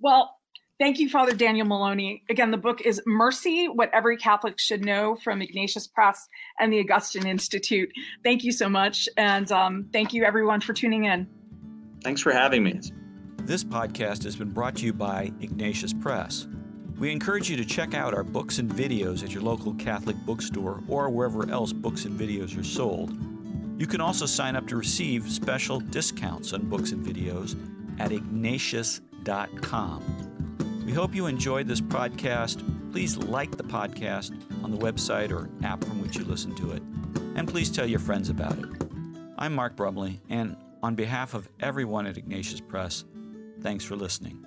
Well, 0.00 0.36
thank 0.78 0.98
you, 0.98 1.08
Father 1.08 1.34
Daniel 1.34 1.66
Moloney. 1.66 2.22
Again, 2.30 2.50
the 2.50 2.56
book 2.56 2.80
is 2.82 3.02
Mercy 3.06 3.66
What 3.66 3.90
Every 3.92 4.16
Catholic 4.16 4.58
Should 4.58 4.84
Know 4.84 5.16
from 5.16 5.42
Ignatius 5.42 5.88
Press 5.88 6.28
and 6.60 6.72
the 6.72 6.80
Augustine 6.80 7.26
Institute. 7.26 7.90
Thank 8.22 8.44
you 8.44 8.52
so 8.52 8.68
much. 8.68 9.08
And 9.16 9.50
um, 9.50 9.88
thank 9.92 10.12
you, 10.12 10.24
everyone, 10.24 10.60
for 10.60 10.72
tuning 10.72 11.04
in. 11.04 11.26
Thanks 12.04 12.20
for 12.20 12.32
having 12.32 12.62
me. 12.62 12.80
This 13.42 13.64
podcast 13.64 14.22
has 14.24 14.36
been 14.36 14.50
brought 14.50 14.76
to 14.76 14.86
you 14.86 14.92
by 14.92 15.32
Ignatius 15.40 15.92
Press. 15.92 16.46
We 16.98 17.10
encourage 17.12 17.48
you 17.48 17.56
to 17.56 17.64
check 17.64 17.94
out 17.94 18.12
our 18.12 18.24
books 18.24 18.58
and 18.58 18.70
videos 18.70 19.22
at 19.22 19.32
your 19.32 19.42
local 19.42 19.72
Catholic 19.74 20.16
bookstore 20.26 20.82
or 20.88 21.08
wherever 21.10 21.48
else 21.50 21.72
books 21.72 22.04
and 22.04 22.18
videos 22.18 22.58
are 22.58 22.64
sold. 22.64 23.16
You 23.80 23.86
can 23.86 24.00
also 24.00 24.26
sign 24.26 24.56
up 24.56 24.66
to 24.68 24.76
receive 24.76 25.30
special 25.30 25.78
discounts 25.78 26.52
on 26.52 26.68
books 26.68 26.90
and 26.90 27.04
videos 27.06 27.56
at 27.98 28.12
ignatius.com. 28.12 30.84
We 30.86 30.92
hope 30.92 31.14
you 31.14 31.26
enjoyed 31.26 31.68
this 31.68 31.80
podcast. 31.80 32.62
Please 32.92 33.16
like 33.16 33.56
the 33.56 33.64
podcast 33.64 34.32
on 34.64 34.70
the 34.70 34.78
website 34.78 35.30
or 35.30 35.50
app 35.62 35.84
from 35.84 36.00
which 36.00 36.16
you 36.16 36.24
listen 36.24 36.54
to 36.56 36.72
it, 36.72 36.82
and 37.36 37.46
please 37.46 37.70
tell 37.70 37.86
your 37.86 38.00
friends 38.00 38.30
about 38.30 38.58
it. 38.58 38.64
I'm 39.36 39.54
Mark 39.54 39.76
Brumley, 39.76 40.20
and 40.28 40.56
on 40.82 40.94
behalf 40.94 41.34
of 41.34 41.48
everyone 41.60 42.06
at 42.06 42.16
Ignatius 42.16 42.60
Press, 42.60 43.04
thanks 43.60 43.84
for 43.84 43.96
listening. 43.96 44.44